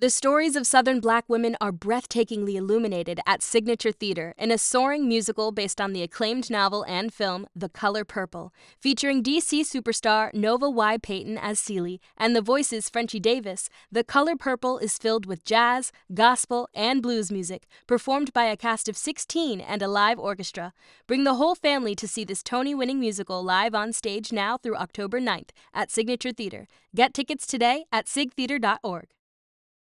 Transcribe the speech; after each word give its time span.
The 0.00 0.08
stories 0.08 0.56
of 0.56 0.66
Southern 0.66 0.98
black 1.00 1.26
women 1.28 1.58
are 1.60 1.70
breathtakingly 1.72 2.54
illuminated 2.54 3.20
at 3.26 3.42
Signature 3.42 3.92
Theater 3.92 4.34
in 4.38 4.50
a 4.50 4.56
soaring 4.56 5.06
musical 5.06 5.52
based 5.52 5.78
on 5.78 5.92
the 5.92 6.02
acclaimed 6.02 6.48
novel 6.48 6.86
and 6.88 7.12
film 7.12 7.46
The 7.54 7.68
Color 7.68 8.06
Purple, 8.06 8.54
featuring 8.80 9.22
DC 9.22 9.60
superstar 9.60 10.32
Nova 10.32 10.70
Y. 10.70 10.96
Payton 10.96 11.36
as 11.36 11.60
Celie 11.60 12.00
and 12.16 12.34
the 12.34 12.40
voices 12.40 12.88
Frenchie 12.88 13.20
Davis. 13.20 13.68
The 13.92 14.02
Color 14.02 14.36
Purple 14.36 14.78
is 14.78 14.96
filled 14.96 15.26
with 15.26 15.44
jazz, 15.44 15.92
gospel, 16.14 16.70
and 16.72 17.02
blues 17.02 17.30
music, 17.30 17.66
performed 17.86 18.32
by 18.32 18.44
a 18.46 18.56
cast 18.56 18.88
of 18.88 18.96
16 18.96 19.60
and 19.60 19.82
a 19.82 19.86
live 19.86 20.18
orchestra. 20.18 20.72
Bring 21.06 21.24
the 21.24 21.34
whole 21.34 21.54
family 21.54 21.94
to 21.96 22.08
see 22.08 22.24
this 22.24 22.42
Tony 22.42 22.74
winning 22.74 23.00
musical 23.00 23.44
live 23.44 23.74
on 23.74 23.92
stage 23.92 24.32
now 24.32 24.56
through 24.56 24.76
October 24.76 25.20
9th 25.20 25.50
at 25.74 25.90
Signature 25.90 26.32
Theater. 26.32 26.68
Get 26.96 27.12
tickets 27.12 27.46
today 27.46 27.84
at 27.92 28.06
sigtheater.org. 28.06 29.08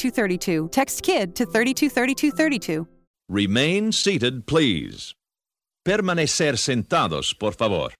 323232. 0.00 0.70
Text 0.70 1.02
KID 1.02 1.34
to 1.36 1.46
323232. 1.46 2.86
Remain 3.28 3.92
seated, 3.92 4.46
please. 4.46 5.14
Permanecer 5.84 6.56
sentados, 6.58 7.38
por 7.38 7.52
favor. 7.52 7.90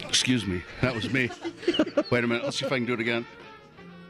Excuse 0.00 0.46
me. 0.46 0.62
That 0.80 0.94
was 0.94 1.12
me. 1.12 1.30
Wait 2.10 2.24
a 2.24 2.26
minute. 2.26 2.44
Let's 2.44 2.58
see 2.58 2.66
if 2.66 2.72
I 2.72 2.76
can 2.76 2.86
do 2.86 2.94
it 2.94 3.00
again. 3.00 3.26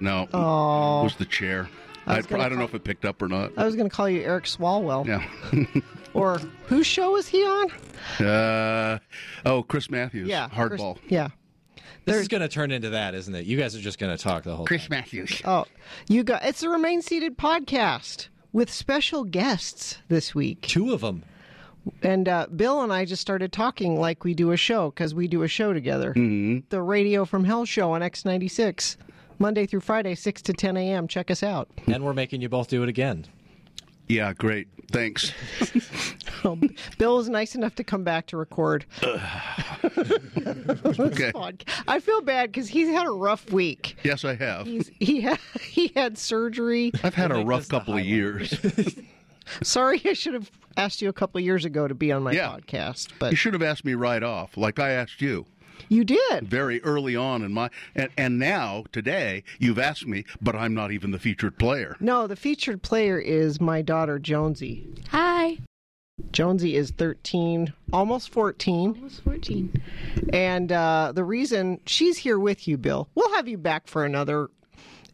No. 0.00 0.28
Oh. 0.32 1.00
It 1.00 1.04
was 1.04 1.16
the 1.16 1.24
chair. 1.24 1.68
I 2.06 2.14
I, 2.14 2.16
was 2.18 2.26
I 2.32 2.48
don't 2.48 2.58
know 2.58 2.64
if 2.64 2.74
it 2.74 2.84
picked 2.84 3.04
up 3.04 3.22
or 3.22 3.28
not. 3.28 3.52
I 3.56 3.64
was 3.64 3.76
going 3.76 3.88
to 3.88 3.94
call 3.94 4.08
you 4.08 4.22
Eric 4.22 4.44
Swalwell. 4.44 5.06
Yeah. 5.06 5.64
Or 6.14 6.38
whose 6.66 6.86
show 6.86 7.16
is 7.16 7.26
he 7.26 7.42
on? 7.42 7.70
uh, 8.24 8.98
oh, 9.44 9.64
Chris 9.64 9.90
Matthews. 9.90 10.28
Yeah. 10.28 10.48
Chris- 10.48 10.80
Hardball. 10.80 10.98
yeah. 11.08 11.28
This 12.04 12.16
is 12.16 12.28
going 12.28 12.42
to 12.42 12.48
turn 12.48 12.70
into 12.70 12.90
that, 12.90 13.14
isn't 13.14 13.34
it? 13.34 13.46
You 13.46 13.56
guys 13.58 13.74
are 13.74 13.80
just 13.80 13.98
going 13.98 14.16
to 14.16 14.22
talk 14.22 14.44
the 14.44 14.54
whole 14.54 14.66
Chris 14.66 14.82
time. 14.82 14.98
Matthews. 14.98 15.40
Oh, 15.44 15.64
you 16.06 16.22
got 16.22 16.44
it's 16.44 16.62
a 16.62 16.68
Remain 16.68 17.00
Seated 17.02 17.38
podcast 17.38 18.28
with 18.52 18.70
special 18.70 19.24
guests 19.24 19.98
this 20.08 20.34
week. 20.34 20.60
Two 20.62 20.92
of 20.92 21.00
them. 21.00 21.24
And 22.02 22.28
uh, 22.28 22.46
Bill 22.54 22.82
and 22.82 22.92
I 22.92 23.06
just 23.06 23.22
started 23.22 23.52
talking 23.52 23.98
like 23.98 24.22
we 24.22 24.34
do 24.34 24.52
a 24.52 24.56
show 24.56 24.90
because 24.90 25.14
we 25.14 25.28
do 25.28 25.42
a 25.42 25.48
show 25.48 25.72
together. 25.72 26.10
Mm-hmm. 26.10 26.66
The 26.68 26.80
Radio 26.82 27.24
from 27.24 27.44
Hell 27.44 27.64
show 27.64 27.92
on 27.92 28.02
X96, 28.02 28.96
Monday 29.38 29.66
through 29.66 29.80
Friday, 29.80 30.14
6 30.14 30.42
to 30.42 30.52
10 30.52 30.76
a.m. 30.76 31.08
Check 31.08 31.30
us 31.30 31.42
out. 31.42 31.68
And 31.86 32.04
we're 32.04 32.14
making 32.14 32.40
you 32.40 32.48
both 32.48 32.68
do 32.68 32.82
it 32.82 32.88
again. 32.88 33.26
Yeah, 34.08 34.32
great. 34.34 34.68
Thanks. 34.92 35.32
Bill 36.98 37.16
was 37.16 37.28
nice 37.30 37.54
enough 37.54 37.74
to 37.76 37.84
come 37.84 38.04
back 38.04 38.26
to 38.26 38.36
record. 38.36 38.84
okay. 40.98 41.32
I 41.88 42.00
feel 42.00 42.20
bad 42.20 42.52
because 42.52 42.68
he's 42.68 42.88
had 42.88 43.06
a 43.06 43.10
rough 43.10 43.50
week. 43.50 43.96
Yes, 44.04 44.24
I 44.24 44.34
have. 44.34 44.66
He's, 44.66 44.90
he 45.00 45.20
had 45.22 45.38
he 45.60 45.88
had 45.96 46.18
surgery. 46.18 46.92
I've 47.02 47.14
had 47.14 47.32
a 47.32 47.44
rough 47.44 47.68
couple 47.68 47.94
of 47.96 48.04
years. 48.04 48.54
Sorry, 49.62 50.00
I 50.04 50.12
should 50.14 50.34
have 50.34 50.50
asked 50.76 51.02
you 51.02 51.08
a 51.08 51.12
couple 51.12 51.38
of 51.38 51.44
years 51.44 51.64
ago 51.64 51.86
to 51.88 51.94
be 51.94 52.10
on 52.12 52.22
my 52.22 52.32
Yeah. 52.32 52.48
podcast, 52.48 53.08
but 53.18 53.30
you 53.30 53.36
should 53.36 53.52
have 53.52 53.62
asked 53.62 53.84
me 53.84 53.94
right 53.94 54.22
off, 54.22 54.56
like 54.56 54.78
I 54.78 54.90
asked 54.90 55.20
you 55.20 55.46
you 55.88 56.04
did. 56.04 56.48
very 56.48 56.82
early 56.82 57.16
on 57.16 57.42
in 57.42 57.52
my. 57.52 57.70
And, 57.94 58.10
and 58.16 58.38
now, 58.38 58.84
today, 58.92 59.42
you've 59.58 59.78
asked 59.78 60.06
me, 60.06 60.24
but 60.40 60.54
I'm 60.54 60.74
not 60.74 60.92
even 60.92 61.10
the 61.10 61.18
featured 61.18 61.58
player. 61.58 61.96
No, 62.00 62.26
the 62.26 62.36
featured 62.36 62.82
player 62.82 63.18
is 63.18 63.60
my 63.60 63.82
daughter 63.82 64.18
Jonesy. 64.18 64.88
Hi. 65.10 65.58
Jonesy 66.30 66.76
is 66.76 66.92
13, 66.92 67.72
almost 67.92 68.30
14. 68.30 68.94
Almost 68.94 69.24
14. 69.24 69.82
And 70.32 70.70
uh, 70.70 71.12
the 71.14 71.24
reason 71.24 71.80
she's 71.86 72.18
here 72.18 72.38
with 72.38 72.68
you, 72.68 72.78
Bill, 72.78 73.08
we'll 73.14 73.34
have 73.34 73.48
you 73.48 73.58
back 73.58 73.88
for 73.88 74.04
another 74.04 74.48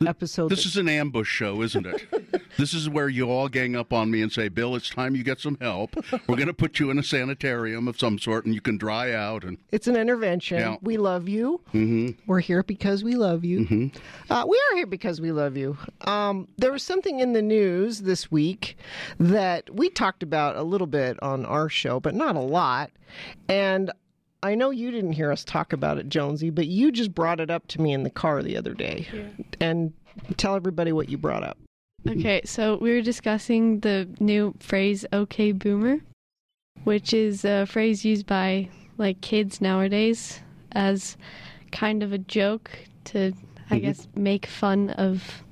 episode. 0.09 0.49
This 0.49 0.63
that- 0.65 0.71
is 0.71 0.77
an 0.77 0.89
ambush 0.89 1.29
show, 1.29 1.63
isn't 1.63 1.87
it? 1.87 2.43
this 2.59 2.73
is 2.73 2.89
where 2.89 3.09
you 3.09 3.31
all 3.31 3.49
gang 3.49 3.77
up 3.77 3.93
on 3.93 4.11
me 4.11 4.23
and 4.23 4.33
say, 4.33 4.49
Bill, 4.49 4.75
it's 4.75 4.89
time 4.89 5.15
you 5.15 5.23
get 5.23 5.41
some 5.41 5.59
help. 5.61 5.95
We're 6.27 6.37
going 6.37 6.47
to 6.47 6.55
put 6.55 6.79
you 6.81 6.91
in 6.91 6.99
a 6.99 7.03
sanitarium 7.03 7.87
of 7.89 7.99
some 7.99 8.19
sort 8.19 8.47
and 8.47 8.55
you 8.55 8.61
can 8.61 8.79
dry 8.79 9.13
out. 9.13 9.45
And 9.45 9.59
it's 9.73 9.87
an 9.87 9.97
intervention. 9.97 10.59
Yeah. 10.59 10.77
We 10.81 10.97
love 10.97 11.29
you. 11.29 11.61
Mhm. 11.75 12.17
We're 12.27 12.41
here 12.41 12.63
because 12.63 13.05
we 13.05 13.15
love 13.15 13.45
you. 13.45 13.61
Mm-hmm. 13.61 14.33
Uh, 14.33 14.47
we 14.49 14.61
are 14.71 14.77
here 14.77 14.87
because 14.87 15.21
we 15.21 15.33
love 15.33 15.57
you. 15.57 15.77
Um, 16.03 16.49
there 16.57 16.73
was 16.73 16.83
something 16.83 17.21
in 17.21 17.33
the 17.35 17.43
news 17.43 18.03
this 18.03 18.31
week 18.31 18.77
that 19.19 19.69
we 19.75 19.91
talked 19.91 20.23
about 20.23 20.57
a 20.57 20.63
little 20.63 20.87
bit 20.87 21.23
on 21.23 21.45
our 21.45 21.69
show, 21.69 22.01
but 22.01 22.15
not 22.15 22.37
a 22.37 22.41
lot. 22.41 22.91
And 23.49 23.91
I 24.43 24.55
know 24.55 24.71
you 24.71 24.91
didn't 24.91 25.13
hear 25.13 25.31
us 25.31 25.45
talk 25.45 25.73
about 25.73 25.99
it, 25.99 26.09
Jonesy, 26.09 26.51
but 26.51 26.67
you 26.67 26.91
just 26.93 27.15
brought 27.15 27.41
it 27.41 27.51
up 27.51 27.67
to 27.69 27.81
me 27.81 27.93
in 27.93 28.03
the 28.05 28.11
car 28.11 28.43
the 28.43 28.57
other 28.57 28.73
day. 28.75 29.07
And 29.61 29.93
tell 30.37 30.55
everybody 30.55 30.93
what 30.93 31.09
you 31.09 31.19
brought 31.19 31.43
up. 31.43 31.59
Okay, 32.09 32.41
so 32.45 32.79
we 32.79 32.93
were 32.95 33.03
discussing 33.03 33.81
the 33.81 34.09
new 34.19 34.55
phrase 34.59 35.05
"okay 35.13 35.53
boomer," 35.53 35.99
which 36.85 37.13
is 37.13 37.45
a 37.45 37.67
phrase 37.67 38.05
used 38.05 38.27
by 38.27 38.71
like 38.97 39.21
kids 39.21 39.61
nowadays 39.61 40.41
as 40.73 41.19
kind 41.73 42.03
of 42.03 42.13
a 42.13 42.19
joke 42.19 42.71
to, 43.05 43.33
I 43.71 43.79
Mhm. 43.79 43.83
guess, 43.83 44.09
make 44.15 44.47
fun 44.47 44.91
of 44.91 45.43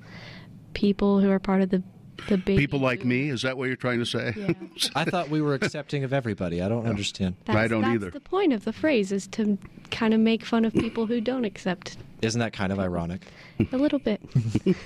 people 0.72 1.20
who 1.20 1.30
are 1.30 1.38
part 1.38 1.60
of 1.60 1.68
the 1.70 1.82
the 2.28 2.36
baby. 2.38 2.56
people 2.58 2.80
like 2.80 3.04
me, 3.04 3.28
is 3.30 3.42
that 3.42 3.56
what 3.56 3.66
you're 3.66 3.76
trying 3.76 3.98
to 4.00 4.06
say? 4.06 4.34
Yeah. 4.36 4.52
I 4.94 5.04
thought 5.04 5.28
we 5.30 5.40
were 5.40 5.54
accepting 5.54 6.04
of 6.04 6.12
everybody. 6.12 6.60
I 6.62 6.68
don't 6.68 6.86
understand. 6.86 7.36
That's, 7.44 7.70
don't 7.70 7.82
that's 7.82 7.94
either. 7.94 8.10
the 8.10 8.20
point 8.20 8.52
of 8.52 8.64
the 8.64 8.72
phrase 8.72 9.12
is 9.12 9.26
to 9.28 9.56
kind 9.90 10.12
of 10.14 10.20
make 10.20 10.44
fun 10.44 10.64
of 10.64 10.72
people 10.72 11.06
who 11.06 11.20
don't 11.20 11.44
accept 11.44 11.96
Isn't 12.22 12.40
that 12.40 12.52
kind 12.52 12.72
of 12.72 12.78
ironic? 12.78 13.26
a 13.72 13.76
little 13.76 13.98
bit. 13.98 14.20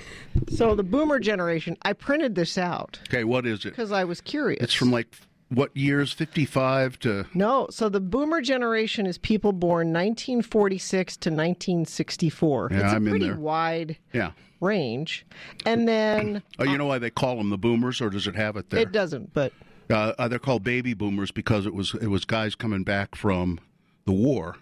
So, 0.49 0.73
the 0.75 0.83
boomer 0.83 1.19
generation, 1.19 1.77
I 1.83 1.93
printed 1.93 2.33
this 2.35 2.57
out 2.57 2.99
Okay, 3.07 3.23
what 3.23 3.45
is 3.45 3.65
it? 3.65 3.69
because 3.69 3.91
I 3.91 4.03
was 4.03 4.19
curious. 4.21 4.63
It's 4.63 4.73
from 4.73 4.91
like 4.91 5.07
what 5.53 5.75
years? 5.75 6.11
55 6.13 6.99
to. 6.99 7.25
No, 7.33 7.67
so 7.69 7.89
the 7.89 7.99
boomer 7.99 8.41
generation 8.41 9.05
is 9.05 9.17
people 9.17 9.51
born 9.53 9.87
1946 9.93 11.17
to 11.17 11.29
1964. 11.29 12.69
Yeah, 12.71 12.77
it's 12.77 12.83
a 12.93 12.95
I'm 12.95 13.07
in 13.07 13.11
pretty 13.11 13.31
wide 13.31 13.97
Yeah. 14.13 14.31
range. 14.61 15.25
And 15.65 15.87
then 15.87 16.41
Oh, 16.59 16.63
you 16.63 16.77
know 16.77 16.85
why 16.85 16.99
they 16.99 17.09
call 17.09 17.37
them 17.37 17.49
the 17.49 17.57
boomers, 17.57 18.01
or 18.01 18.09
does 18.09 18.27
it 18.27 18.35
have 18.35 18.55
it 18.57 18.69
there? 18.69 18.81
it 18.81 18.91
doesn't, 18.91 19.33
but 19.33 19.53
Uh, 19.89 20.13
uh, 20.17 20.27
they're 20.27 20.39
called 20.39 20.63
baby 20.63 20.93
boomers 20.93 21.31
because 21.31 21.65
it 21.65 21.73
was 21.73 21.93
it 22.01 22.07
was 22.07 22.25
guys 22.25 22.55
coming 22.55 22.83
back 22.83 23.15
from 23.15 23.59
the 24.05 24.13
war 24.13 24.55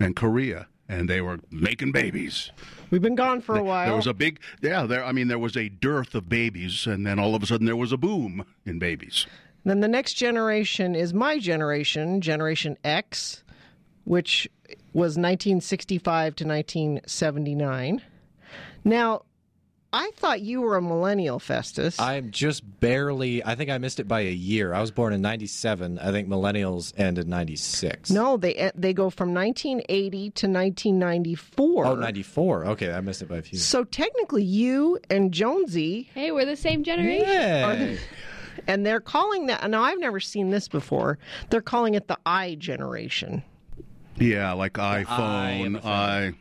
and 0.00 0.14
Korea, 0.16 0.66
and 0.88 1.08
they 1.08 1.20
were 1.20 1.38
making 1.50 1.92
babies. 1.92 2.50
we've 2.90 3.00
been 3.02 3.14
gone 3.14 3.40
for 3.40 3.56
a 3.56 3.62
while. 3.62 3.86
There 3.86 3.96
was 3.96 4.06
a 4.08 4.14
big 4.14 4.40
yeah. 4.60 4.84
There, 4.86 5.04
I 5.04 5.12
mean, 5.12 5.28
there 5.28 5.38
was 5.38 5.56
a 5.56 5.68
dearth 5.68 6.14
of 6.14 6.28
babies, 6.28 6.86
and 6.86 7.06
then 7.06 7.18
all 7.18 7.34
of 7.34 7.42
a 7.42 7.46
sudden 7.46 7.66
there 7.66 7.76
was 7.76 7.92
a 7.92 7.96
boom 7.96 8.44
in 8.66 8.78
babies. 8.78 9.26
Then 9.64 9.80
the 9.80 9.88
next 9.88 10.14
generation 10.14 10.94
is 10.94 11.14
my 11.14 11.38
generation, 11.38 12.20
Generation 12.20 12.76
X, 12.84 13.42
which 14.04 14.48
was 14.92 15.16
1965 15.16 16.36
to 16.36 16.44
1979. 16.46 18.02
Now, 18.84 19.22
I 19.92 20.10
thought 20.16 20.40
you 20.40 20.60
were 20.60 20.76
a 20.76 20.82
millennial, 20.82 21.38
Festus. 21.38 22.00
I'm 22.00 22.32
just 22.32 22.64
barely. 22.80 23.44
I 23.44 23.54
think 23.54 23.70
I 23.70 23.78
missed 23.78 24.00
it 24.00 24.08
by 24.08 24.22
a 24.22 24.30
year. 24.32 24.74
I 24.74 24.80
was 24.80 24.90
born 24.90 25.12
in 25.12 25.22
'97. 25.22 26.00
I 26.00 26.10
think 26.10 26.28
millennials 26.28 26.92
end 26.98 27.16
in 27.16 27.28
'96. 27.28 28.10
no, 28.10 28.36
they 28.36 28.72
they 28.74 28.92
go 28.92 29.08
from 29.08 29.32
1980 29.32 30.10
to 30.30 30.48
1994. 30.48 31.86
Oh, 31.86 31.94
94. 31.94 32.64
Okay, 32.66 32.92
I 32.92 33.00
missed 33.02 33.22
it 33.22 33.28
by 33.28 33.36
a 33.36 33.42
few. 33.42 33.56
So 33.56 33.84
technically, 33.84 34.42
you 34.42 34.98
and 35.10 35.30
Jonesy, 35.32 36.10
Hey, 36.12 36.32
we're 36.32 36.44
the 36.44 36.56
same 36.56 36.82
generation. 36.82 37.28
Yeah. 37.28 37.94
And 38.66 38.84
they're 38.84 39.00
calling 39.00 39.46
that. 39.46 39.68
Now, 39.70 39.82
I've 39.82 39.98
never 40.00 40.20
seen 40.20 40.50
this 40.50 40.68
before. 40.68 41.18
They're 41.50 41.60
calling 41.60 41.94
it 41.94 42.08
the 42.08 42.18
I 42.26 42.54
generation. 42.56 43.42
Yeah, 44.16 44.52
like 44.52 44.74
iPhone, 44.74 45.84
i, 45.84 46.32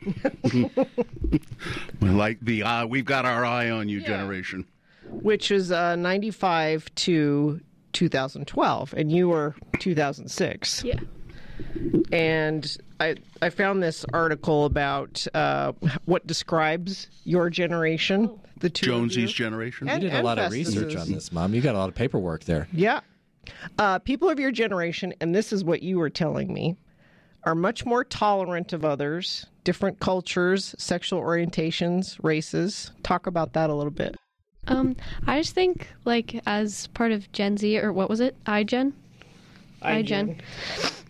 like 2.05 2.39
the 2.41 2.63
eye. 2.63 2.85
We've 2.85 3.05
got 3.05 3.25
our 3.25 3.43
eye 3.43 3.71
on 3.71 3.89
you 3.89 4.01
generation. 4.01 4.65
which 5.09 5.49
is 5.49 5.71
uh, 5.71 5.95
95 5.95 6.93
to 6.95 7.59
2012, 7.93 8.93
and 8.95 9.11
you 9.11 9.29
were 9.29 9.55
2006. 9.79 10.83
Yeah. 10.83 10.99
And 12.11 12.77
I 13.03 13.15
I 13.41 13.49
found 13.49 13.83
this 13.83 14.05
article 14.13 14.65
about 14.65 15.25
uh, 15.33 15.73
what 16.05 16.25
describes 16.25 17.07
your 17.25 17.49
generation, 17.49 18.39
the 18.59 18.69
two 18.69 18.85
Jonesy's 18.87 19.31
you. 19.31 19.45
generation. 19.45 19.87
You 19.87 19.99
did 19.99 20.13
a 20.13 20.15
and 20.17 20.25
lot 20.25 20.39
of 20.39 20.51
research 20.51 20.95
on 20.95 21.11
this, 21.11 21.31
Mom. 21.31 21.53
You 21.53 21.61
got 21.61 21.75
a 21.75 21.77
lot 21.77 21.89
of 21.89 21.95
paperwork 21.95 22.45
there. 22.45 22.67
Yeah. 22.71 23.01
Uh, 23.77 23.99
people 23.99 24.29
of 24.29 24.39
your 24.39 24.51
generation, 24.51 25.13
and 25.19 25.35
this 25.35 25.51
is 25.51 25.65
what 25.65 25.83
you 25.83 25.99
were 25.99 26.09
telling 26.09 26.53
me, 26.53 26.77
are 27.43 27.55
much 27.55 27.85
more 27.85 28.05
tolerant 28.05 28.71
of 28.71 28.85
others, 28.85 29.45
different 29.65 29.99
cultures, 29.99 30.73
sexual 30.77 31.19
orientations, 31.19 32.17
races. 32.23 32.91
Talk 33.03 33.27
about 33.27 33.51
that 33.53 33.69
a 33.69 33.73
little 33.73 33.91
bit. 33.91 34.15
Um, 34.67 34.95
I 35.27 35.41
just 35.41 35.53
think 35.53 35.89
like 36.05 36.41
as 36.45 36.87
part 36.87 37.11
of 37.11 37.29
Gen 37.33 37.57
Z 37.57 37.79
or 37.79 37.91
what 37.91 38.09
was 38.09 38.21
it? 38.21 38.37
iGen. 38.45 38.93
iGen. 39.81 40.39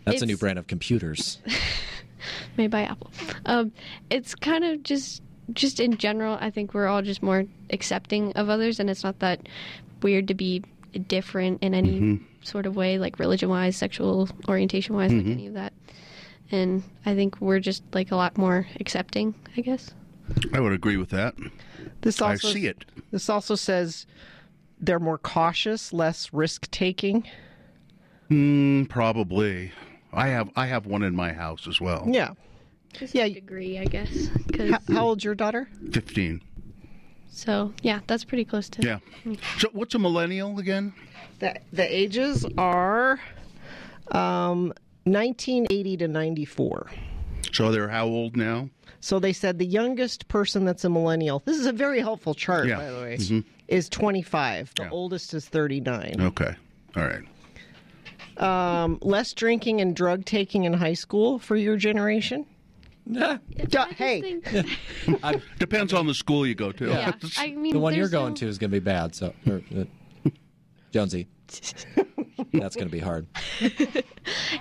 That's 0.05 0.21
a 0.21 0.25
new 0.25 0.37
brand 0.37 0.59
of 0.59 0.67
computers. 0.67 1.39
made 2.57 2.71
by 2.71 2.83
Apple. 2.83 3.11
Um, 3.45 3.71
it's 4.09 4.35
kind 4.35 4.63
of 4.63 4.83
just 4.83 5.21
just 5.51 5.79
in 5.79 5.97
general. 5.97 6.37
I 6.39 6.49
think 6.49 6.73
we're 6.73 6.87
all 6.87 7.01
just 7.01 7.21
more 7.21 7.45
accepting 7.69 8.33
of 8.33 8.49
others, 8.49 8.79
and 8.79 8.89
it's 8.89 9.03
not 9.03 9.19
that 9.19 9.47
weird 10.01 10.27
to 10.29 10.33
be 10.33 10.63
different 11.07 11.61
in 11.63 11.73
any 11.73 12.19
sort 12.41 12.65
of 12.65 12.75
way, 12.75 12.97
like 12.99 13.19
religion 13.19 13.49
wise, 13.49 13.75
sexual 13.75 14.29
orientation 14.47 14.95
wise, 14.95 15.11
like 15.11 15.25
any 15.25 15.47
of 15.47 15.53
that. 15.53 15.73
And 16.51 16.83
I 17.05 17.15
think 17.15 17.41
we're 17.41 17.59
just 17.59 17.83
like 17.93 18.11
a 18.11 18.15
lot 18.15 18.37
more 18.37 18.67
accepting. 18.79 19.33
I 19.57 19.61
guess. 19.61 19.93
I 20.53 20.59
would 20.59 20.73
agree 20.73 20.97
with 20.97 21.09
that. 21.09 21.35
This 22.01 22.21
also, 22.21 22.49
I 22.49 22.53
see 22.53 22.67
it. 22.67 22.85
This 23.11 23.29
also 23.29 23.55
says 23.55 24.05
they're 24.79 24.99
more 24.99 25.17
cautious, 25.17 25.91
less 25.91 26.31
risk 26.33 26.69
taking. 26.71 27.27
Mm, 28.29 28.87
probably. 28.89 29.71
I 30.13 30.27
have 30.29 30.49
I 30.55 30.67
have 30.67 30.85
one 30.85 31.03
in 31.03 31.15
my 31.15 31.33
house 31.33 31.67
as 31.67 31.81
well. 31.81 32.05
Yeah. 32.07 32.31
Just 32.93 33.15
Yeah. 33.15 33.25
a 33.25 33.33
degree, 33.33 33.79
I 33.79 33.85
guess. 33.85 34.29
'cause- 34.53 34.69
How, 34.69 34.79
how 34.93 35.05
old's 35.07 35.23
your 35.23 35.35
daughter? 35.35 35.67
Fifteen. 35.91 36.41
so 37.29 37.73
yeah, 37.81 37.99
that's 38.07 38.23
pretty 38.23 38.45
close 38.45 38.69
to. 38.69 38.81
Yeah. 38.85 38.99
So 39.57 39.69
what's 39.73 39.95
a 39.95 39.99
millennial 39.99 40.59
again? 40.59 40.93
The, 41.39 41.55
the 41.73 41.83
ages 41.95 42.45
are 42.57 43.19
um, 44.11 44.71
1980 45.05 45.97
to 45.97 46.07
94. 46.07 46.91
So 47.51 47.71
they're 47.71 47.89
how 47.89 48.05
old 48.05 48.37
now? 48.37 48.69
So 49.01 49.19
they 49.19 49.33
said 49.33 49.59
the 49.59 49.65
youngest 49.65 50.27
person 50.27 50.63
that's 50.63 50.85
a 50.85 50.89
millennial, 50.89 51.41
this 51.45 51.57
is 51.59 51.65
a 51.65 51.73
very 51.73 51.99
helpful 51.99 52.33
chart, 52.33 52.67
Yeah. 52.67 52.77
by 52.77 52.89
the 52.91 53.01
way, 53.01 53.17
Mhm. 53.17 53.43
is 53.67 53.89
25. 53.89 54.71
The 54.75 54.83
Yeah. 54.83 54.89
oldest 54.91 55.33
is 55.33 55.45
39. 55.47 56.15
Okay. 56.21 56.55
All 56.95 57.03
right. 57.05 57.23
Um, 58.37 58.99
less 59.01 59.33
drinking 59.33 59.81
and 59.81 59.95
drug 59.95 60.25
taking 60.25 60.63
in 60.63 60.73
high 60.73 60.93
school 60.95 61.39
for 61.39 61.55
your 61.55 61.77
generation? 61.77 62.45
Nah. 63.05 63.37
Duh, 63.67 63.85
hey, 63.97 64.39
Think- 64.39 64.67
Depends 65.59 65.93
on 65.93 66.07
the 66.07 66.13
school 66.13 66.47
you 66.47 66.55
go 66.55 66.71
to. 66.71 66.87
yeah, 66.87 67.11
I 67.37 67.51
mean, 67.51 67.73
The 67.73 67.79
one 67.79 67.93
you're 67.93 68.03
there's 68.03 68.13
no- 68.13 68.19
going 68.21 68.33
to 68.35 68.47
is 68.47 68.57
going 68.57 68.71
to 68.71 68.75
be 68.75 68.79
bad. 68.83 69.13
So, 69.13 69.33
or, 69.45 69.61
uh, 69.77 69.83
Jonesy, 70.91 71.27
that's 72.53 72.75
going 72.75 72.87
to 72.87 72.91
be 72.91 72.99
hard. 72.99 73.27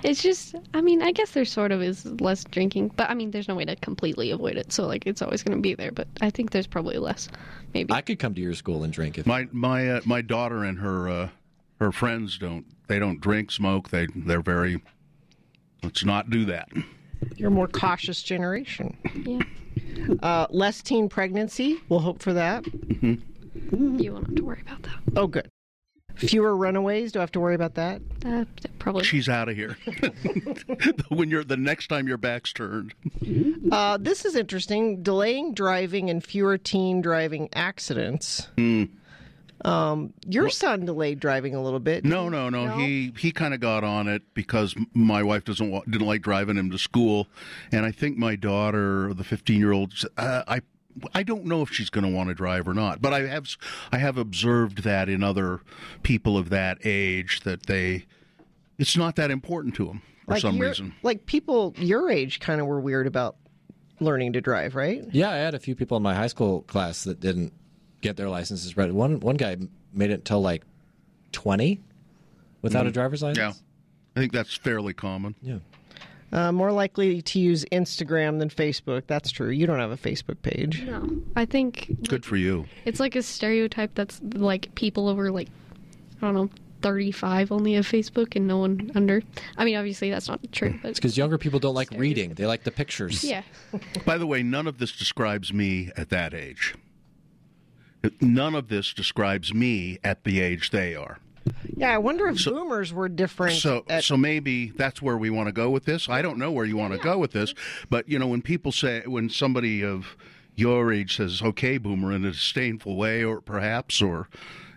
It's 0.03 0.21
just, 0.21 0.55
I 0.73 0.81
mean, 0.81 1.01
I 1.01 1.13
guess 1.13 1.31
there 1.31 1.45
sort 1.45 1.71
of 1.71 1.81
is 1.81 2.05
less 2.19 2.43
drinking, 2.43 2.89
but 2.97 3.09
I 3.09 3.13
mean, 3.13 3.31
there's 3.31 3.47
no 3.47 3.55
way 3.55 3.63
to 3.63 3.75
completely 3.77 4.31
avoid 4.31 4.57
it. 4.57 4.73
So, 4.73 4.85
like, 4.85 5.07
it's 5.07 5.21
always 5.21 5.41
going 5.43 5.57
to 5.57 5.61
be 5.61 5.73
there, 5.75 5.91
but 5.93 6.07
I 6.19 6.29
think 6.29 6.51
there's 6.51 6.67
probably 6.67 6.97
less. 6.97 7.29
Maybe. 7.73 7.93
I 7.93 8.01
could 8.01 8.19
come 8.19 8.33
to 8.33 8.41
your 8.41 8.53
school 8.55 8.83
and 8.83 8.91
drink 8.91 9.17
if 9.17 9.25
My 9.25 9.47
my 9.53 9.89
uh, 9.89 10.01
my 10.03 10.21
daughter 10.21 10.65
and 10.65 10.77
her 10.79 11.07
uh, 11.07 11.29
her 11.83 11.91
friends 11.91 12.37
don't 12.37 12.65
they 12.87 12.97
don't 12.97 13.19
drink 13.19 13.51
smoke 13.51 13.89
they 13.89 14.07
they're 14.15 14.41
very 14.41 14.81
let's 15.83 16.05
not 16.05 16.29
do 16.29 16.45
that. 16.45 16.69
you're 17.35 17.49
a 17.49 17.51
more 17.51 17.67
cautious 17.67 18.23
generation. 18.23 18.97
yeah. 19.25 19.39
Uh, 20.21 20.47
less 20.49 20.81
teen 20.81 21.09
pregnancy, 21.09 21.79
we'll 21.89 21.99
hope 21.99 22.21
for 22.21 22.33
that. 22.33 22.65
You 23.01 24.13
won't 24.13 24.27
have 24.27 24.35
to 24.35 24.43
worry 24.43 24.61
about 24.61 24.83
that. 24.83 24.95
Oh, 25.15 25.27
good. 25.27 25.49
Fewer 26.15 26.55
runaways, 26.55 27.11
do 27.11 27.19
I 27.19 27.21
have 27.21 27.31
to 27.33 27.39
worry 27.39 27.55
about 27.55 27.75
that? 27.75 28.01
Uh, 28.25 28.45
probably. 28.79 29.03
She's 29.03 29.27
out 29.27 29.49
of 29.49 29.55
here. 29.55 29.77
when 31.09 31.29
you're 31.29 31.43
the 31.43 31.57
next 31.57 31.87
time 31.87 32.07
your 32.07 32.17
back's 32.17 32.53
turned. 32.53 32.93
Uh, 33.71 33.97
this 33.99 34.25
is 34.25 34.35
interesting. 34.35 35.01
Delaying 35.01 35.53
driving 35.53 36.09
and 36.09 36.23
fewer 36.23 36.57
teen 36.57 37.01
driving 37.01 37.49
accidents. 37.53 38.47
Hmm. 38.57 38.85
Um, 39.63 40.13
your 40.27 40.49
son 40.49 40.85
delayed 40.85 41.19
driving 41.19 41.55
a 41.55 41.61
little 41.63 41.79
bit. 41.79 42.03
No, 42.03 42.27
no, 42.29 42.49
no. 42.49 42.77
He 42.77 43.13
he 43.17 43.31
kind 43.31 43.53
of 43.53 43.59
got 43.59 43.83
on 43.83 44.07
it 44.07 44.21
because 44.33 44.75
my 44.93 45.23
wife 45.23 45.45
doesn't 45.45 45.71
wa- 45.71 45.83
didn't 45.89 46.05
like 46.07 46.21
driving 46.21 46.57
him 46.57 46.69
to 46.71 46.77
school, 46.77 47.27
and 47.71 47.85
I 47.85 47.91
think 47.91 48.17
my 48.17 48.35
daughter, 48.35 49.13
the 49.13 49.23
fifteen 49.23 49.59
year 49.59 49.71
old, 49.71 49.93
uh, 50.17 50.43
I. 50.47 50.61
I 51.15 51.23
don't 51.23 51.45
know 51.45 51.63
if 51.63 51.71
she's 51.71 51.89
going 51.89 52.03
to 52.03 52.09
want 52.15 52.29
to 52.29 52.35
drive 52.35 52.67
or 52.67 52.73
not, 52.75 53.01
but 53.01 53.13
I 53.13 53.21
have 53.25 53.45
s- 53.45 53.57
I 53.91 53.97
have 53.97 54.15
observed 54.15 54.83
that 54.83 55.09
in 55.09 55.23
other 55.23 55.61
people 56.03 56.37
of 56.37 56.49
that 56.51 56.77
age 56.85 57.39
that 57.45 57.65
they 57.65 58.05
it's 58.77 58.95
not 58.95 59.15
that 59.15 59.31
important 59.31 59.73
to 59.77 59.85
them 59.87 60.03
for 60.27 60.39
some 60.39 60.57
your- 60.57 60.67
reason. 60.67 60.93
Like 61.01 61.25
people 61.25 61.73
your 61.79 62.11
age 62.11 62.39
kind 62.39 62.61
of 62.61 62.67
were 62.67 62.79
weird 62.79 63.07
about 63.07 63.37
learning 63.99 64.33
to 64.33 64.41
drive, 64.41 64.75
right? 64.75 65.03
Yeah, 65.11 65.31
I 65.31 65.37
had 65.37 65.55
a 65.55 65.59
few 65.59 65.73
people 65.73 65.97
in 65.97 66.03
my 66.03 66.13
high 66.13 66.27
school 66.27 66.61
class 66.61 67.05
that 67.05 67.19
didn't 67.19 67.53
get 68.03 68.17
their 68.17 68.29
licenses 68.29 68.77
read. 68.77 68.91
One 68.91 69.19
one 69.19 69.35
guy 69.37 69.57
made 69.93 70.11
it 70.11 70.15
until 70.15 70.41
like 70.41 70.63
twenty 71.31 71.79
without 72.61 72.85
a 72.85 72.91
driver's 72.91 73.23
license. 73.23 73.37
Yeah, 73.39 73.53
I 74.15 74.19
think 74.19 74.31
that's 74.31 74.55
fairly 74.55 74.93
common. 74.93 75.35
Yeah. 75.41 75.57
Uh, 76.31 76.51
more 76.51 76.71
likely 76.71 77.21
to 77.21 77.39
use 77.39 77.63
Instagram 77.71 78.39
than 78.39 78.49
Facebook. 78.49 79.03
That's 79.05 79.29
true. 79.29 79.49
You 79.49 79.67
don't 79.67 79.77
have 79.79 79.91
a 79.91 79.97
Facebook 79.97 80.41
page. 80.41 80.81
no. 80.83 81.21
I 81.35 81.45
think 81.45 81.95
Good 82.09 82.25
for 82.25 82.35
you. 82.37 82.65
it's 82.85 82.99
like 82.99 83.15
a 83.15 83.21
stereotype 83.21 83.91
that's 83.93 84.19
like 84.33 84.73
people 84.73 85.07
over, 85.09 85.31
like, 85.31 85.49
I 86.17 86.25
don't 86.25 86.33
know, 86.33 86.49
35 86.81 87.51
only 87.51 87.73
have 87.73 87.85
Facebook 87.87 88.35
and 88.35 88.47
no 88.47 88.57
one 88.57 88.89
under. 88.95 89.21
I 89.57 89.63
mean, 89.63 89.75
obviously, 89.75 90.09
that's 90.09 90.27
not 90.27 90.39
true, 90.51 90.73
but 90.81 90.89
It's 90.89 90.99
because 90.99 91.15
younger 91.17 91.37
people 91.37 91.59
don't 91.59 91.75
like 91.75 91.91
reading; 91.91 92.33
they 92.33 92.47
like 92.47 92.63
the 92.63 92.71
pictures. 92.71 93.23
yeah. 93.23 93.43
By 94.03 94.17
the 94.17 94.25
way, 94.25 94.41
none 94.41 94.65
of 94.65 94.79
this 94.79 94.91
describes 94.91 95.53
me 95.53 95.91
at 95.95 96.09
that 96.09 96.33
age. 96.33 96.73
None 98.21 98.55
of 98.55 98.67
this 98.67 98.93
describes 98.93 99.53
me 99.53 99.99
at 100.03 100.23
the 100.23 100.41
age 100.41 100.71
they 100.71 100.95
are. 100.95 101.19
Yeah, 101.75 101.93
I 101.93 101.97
wonder 101.97 102.27
if 102.27 102.43
boomers 102.45 102.93
were 102.93 103.09
different. 103.09 103.57
So, 103.57 103.83
at, 103.89 104.03
so 104.03 104.15
maybe 104.15 104.69
that's 104.69 105.01
where 105.01 105.17
we 105.17 105.29
want 105.29 105.47
to 105.47 105.51
go 105.53 105.69
with 105.69 105.85
this. 105.85 106.07
I 106.07 106.21
don't 106.21 106.37
know 106.37 106.51
where 106.51 106.65
you 106.65 106.77
want 106.77 106.93
to 106.93 106.99
go 106.99 107.17
with 107.17 107.31
this, 107.31 107.53
but 107.89 108.07
you 108.07 108.17
know, 108.19 108.27
when 108.27 108.41
people 108.41 108.71
say, 108.71 109.03
when 109.05 109.29
somebody 109.29 109.83
of 109.83 110.15
your 110.55 110.93
age 110.93 111.17
says 111.17 111.41
"okay, 111.41 111.77
boomer" 111.77 112.11
in 112.13 112.23
a 112.25 112.31
disdainful 112.31 112.95
way, 112.95 113.23
or 113.23 113.41
perhaps, 113.41 114.01
or 114.01 114.29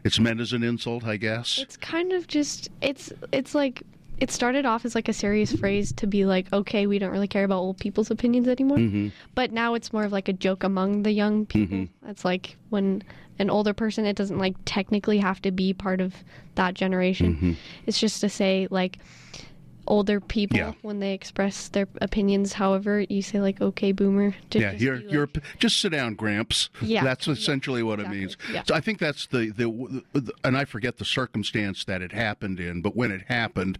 it's 0.05 0.19
meant 0.19 0.41
as 0.41 0.53
an 0.53 0.63
insult, 0.63 1.05
I 1.05 1.17
guess. 1.17 1.59
It's 1.59 1.77
kind 1.77 2.13
of 2.13 2.27
just 2.27 2.69
it's 2.81 3.13
it's 3.33 3.55
like 3.55 3.83
it 4.19 4.31
started 4.31 4.65
off 4.65 4.85
as 4.85 4.95
like 4.95 5.09
a 5.09 5.13
serious 5.13 5.53
phrase 5.53 5.93
to 5.93 6.07
be 6.07 6.25
like, 6.25 6.51
okay, 6.53 6.87
we 6.87 6.99
don't 6.99 7.11
really 7.11 7.29
care 7.29 7.45
about 7.45 7.59
old 7.59 7.79
people's 7.79 8.11
opinions 8.11 8.49
anymore. 8.49 8.79
Mm-hmm. 8.79 9.09
But 9.35 9.53
now 9.53 9.75
it's 9.75 9.93
more 9.93 10.05
of 10.05 10.13
like 10.13 10.29
a 10.29 10.33
joke 10.33 10.65
among 10.65 11.03
the 11.03 11.13
young 11.13 11.45
people. 11.47 11.87
It's 12.07 12.25
like 12.25 12.57
when 12.71 13.03
an 13.39 13.51
older 13.51 13.75
person, 13.75 14.07
it 14.07 14.17
doesn't 14.17 14.39
like 14.39 14.57
technically 14.65 15.19
have 15.19 15.43
to 15.43 15.51
be 15.51 15.75
part 15.75 16.01
of 16.01 16.15
that 16.55 16.75
generation. 16.75 17.35
Mm-hmm. 17.35 17.53
It's 17.87 18.01
just 18.01 18.21
to 18.23 18.29
say 18.29 18.69
like 18.71 18.99
older 19.87 20.21
people 20.21 20.57
Yeah. 20.59 20.73
when 20.83 21.01
they 21.01 21.13
express 21.15 21.69
their 21.69 21.87
opinions. 22.01 22.53
However, 22.55 23.05
you 23.09 23.23
say 23.23 23.41
like, 23.41 23.61
okay, 23.61 23.93
boomer. 23.93 24.35
to 24.51 24.59
yeah, 24.59 24.73
just 24.73 24.83
you're 24.83 24.97
like- 24.97 25.13
you're 25.13 25.29
just 25.59 25.81
sit 25.81 25.93
down, 25.93 26.15
Gramps. 26.15 26.71
Yeah, 26.81 27.05
that's 27.05 27.27
yeah, 27.27 27.33
essentially 27.35 27.83
what 27.83 27.99
exactly, 28.01 28.17
it 28.17 28.21
means. 28.21 28.37
yeah. 28.53 28.63
So 28.65 28.75
I 28.75 28.81
think 28.81 28.99
that's 28.99 29.27
the, 29.27 29.51
the 29.51 30.03
the 30.19 30.33
and 30.45 30.57
I 30.57 30.65
forget 30.65 30.99
the 30.99 31.05
circumstance 31.05 31.85
that 31.85 32.03
it 32.03 32.13
happened 32.13 32.61
in, 32.61 32.83
but 32.83 32.97
when 32.97 33.11
it 33.11 33.23
happened, 33.29 33.79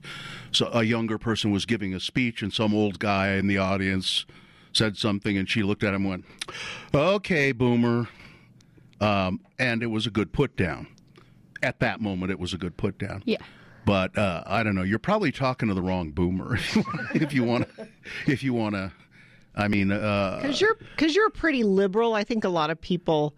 so 0.53 0.69
a 0.73 0.83
younger 0.85 1.19
person 1.19 1.51
was 1.51 1.67
giving 1.67 1.95
a 1.95 2.01
speech, 2.01 2.43
and 2.43 2.53
some 2.53 2.75
old 2.75 2.99
guy 2.99 3.35
in 3.35 3.47
the 3.47 3.59
audience 3.59 4.25
said 4.73 4.97
something, 4.97 5.37
and 5.39 5.49
she 5.49 5.63
looked 5.63 5.83
at 5.83 5.91
him 5.95 6.03
and 6.03 6.11
went, 6.11 6.25
"Okay, 6.95 7.53
boomer." 7.53 8.09
um, 9.01 9.41
and 9.59 9.83
it 9.83 9.87
was 9.89 10.07
a 10.07 10.11
good 10.11 10.33
put 10.33 10.57
down. 10.57 10.87
At 11.63 11.81
that 11.81 12.01
moment, 12.01 12.31
it 12.31 12.39
was 12.39 12.55
a 12.55 12.59
good 12.59 12.77
put 12.79 12.99
down. 12.99 13.23
Yeah. 13.27 13.39
But 13.87 14.19
uh, 14.19 14.43
I 14.47 14.65
don't 14.65 14.75
know. 14.75 14.83
You're 14.83 14.99
probably 14.99 15.31
talking 15.31 15.69
to 15.69 15.75
the 15.75 15.81
wrong 15.81 16.11
boomer 16.11 16.57
if 17.15 17.33
you 17.33 17.45
want 17.45 17.75
to. 17.77 17.89
If 18.27 18.43
you 18.43 18.53
want 18.53 18.75
to, 18.75 18.93
I 19.55 19.69
mean, 19.69 19.93
uh, 19.93 20.41
Because 20.43 20.61
you're 20.61 20.75
because 20.75 21.15
you're 21.15 21.31
pretty 21.31 21.63
liberal. 21.63 22.13
I 22.13 22.25
think 22.25 22.43
a 22.43 22.49
lot 22.49 22.71
of 22.71 22.81
people, 22.81 23.33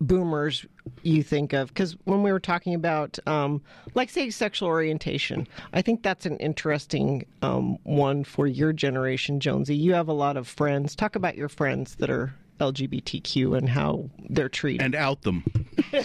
boomers, 0.00 0.64
you 1.02 1.22
think 1.22 1.52
of 1.52 1.68
because 1.68 1.98
when 2.04 2.22
we 2.22 2.32
were 2.32 2.40
talking 2.40 2.74
about, 2.74 3.18
um, 3.26 3.60
like, 3.94 4.08
say, 4.08 4.30
sexual 4.30 4.68
orientation, 4.68 5.46
I 5.74 5.82
think 5.82 6.02
that's 6.02 6.24
an 6.24 6.38
interesting 6.38 7.26
um, 7.42 7.76
one 7.84 8.24
for 8.24 8.46
your 8.46 8.72
generation, 8.72 9.38
Jonesy. 9.38 9.76
You 9.76 9.92
have 9.92 10.08
a 10.08 10.14
lot 10.14 10.38
of 10.38 10.48
friends. 10.48 10.96
Talk 10.96 11.14
about 11.14 11.36
your 11.36 11.50
friends 11.50 11.96
that 11.96 12.08
are 12.08 12.34
LGBTQ 12.60 13.56
and 13.58 13.68
how 13.68 14.08
they're 14.30 14.48
treated. 14.48 14.82
and 14.84 14.94
out 14.94 15.22
them. 15.22 15.44
You 15.92 16.02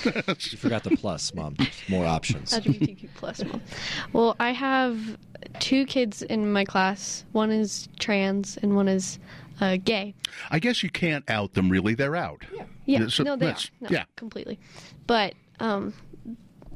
forgot 0.57 0.83
the 0.83 0.95
plus, 0.97 1.33
mom. 1.33 1.55
More 1.89 2.05
options. 2.05 2.53
LGBTQ 2.53 3.09
plus 3.15 3.43
mom. 3.43 3.61
Well, 4.13 4.35
I 4.39 4.51
have 4.51 5.17
two 5.59 5.85
kids 5.85 6.21
in 6.23 6.51
my 6.51 6.65
class. 6.65 7.25
One 7.31 7.51
is 7.51 7.87
trans 7.99 8.57
and 8.57 8.75
one 8.75 8.87
is 8.87 9.19
uh, 9.61 9.77
gay. 9.83 10.15
I 10.51 10.59
guess 10.59 10.83
you 10.83 10.89
can't 10.89 11.29
out 11.29 11.53
them. 11.53 11.69
Really, 11.69 11.93
they're 11.95 12.15
out. 12.15 12.43
Yeah, 12.85 13.07
So 13.07 13.23
no, 13.23 13.35
they 13.35 13.47
are. 13.47 13.57
No, 13.81 13.89
yeah. 13.91 14.05
completely. 14.15 14.59
But 15.05 15.33
um, 15.59 15.93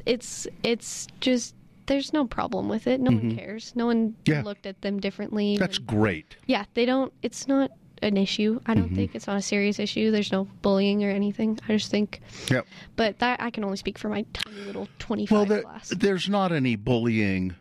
it's 0.06 0.48
it's 0.64 1.08
just 1.20 1.56
there's 1.86 2.14
no 2.14 2.26
problem 2.26 2.70
with 2.70 2.88
it. 2.88 3.00
No 3.02 3.12
one 3.12 3.32
Mhm. 3.32 3.38
cares. 3.38 3.74
No 3.76 3.86
one 3.88 4.16
Yeah. 4.26 4.42
looked 4.44 4.66
at 4.66 4.82
them 4.82 5.00
differently. 5.00 5.58
That's 5.58 5.78
great. 5.78 6.36
yeah, 6.46 6.66
they 6.76 6.86
don't. 6.86 7.12
It's 7.22 7.48
not 7.48 7.72
an 8.04 8.18
issue. 8.18 8.60
I 8.66 8.74
don't 8.76 8.92
Mhm. 8.92 8.96
think 8.96 9.16
it's 9.16 9.28
not 9.28 9.38
a 9.38 9.42
serious 9.42 9.80
issue. 9.80 10.12
There's 10.12 10.32
no 10.32 10.46
bullying 10.62 11.04
or 11.04 11.10
anything. 11.10 11.58
I 11.68 11.74
just 11.74 11.90
think. 11.90 12.22
Yep. 12.52 12.68
But 12.96 13.20
that 13.20 13.42
I 13.42 13.50
can 13.50 13.64
only 13.64 13.78
speak 13.78 13.98
for 13.98 14.10
my 14.10 14.26
tiny 14.34 14.62
little 14.62 14.88
25 15.00 15.32
Well, 15.36 15.46
there, 15.46 15.62
class. 15.64 15.90
there's 15.90 16.30
not 16.30 16.52
any 16.52 16.76
bullying 16.76 17.56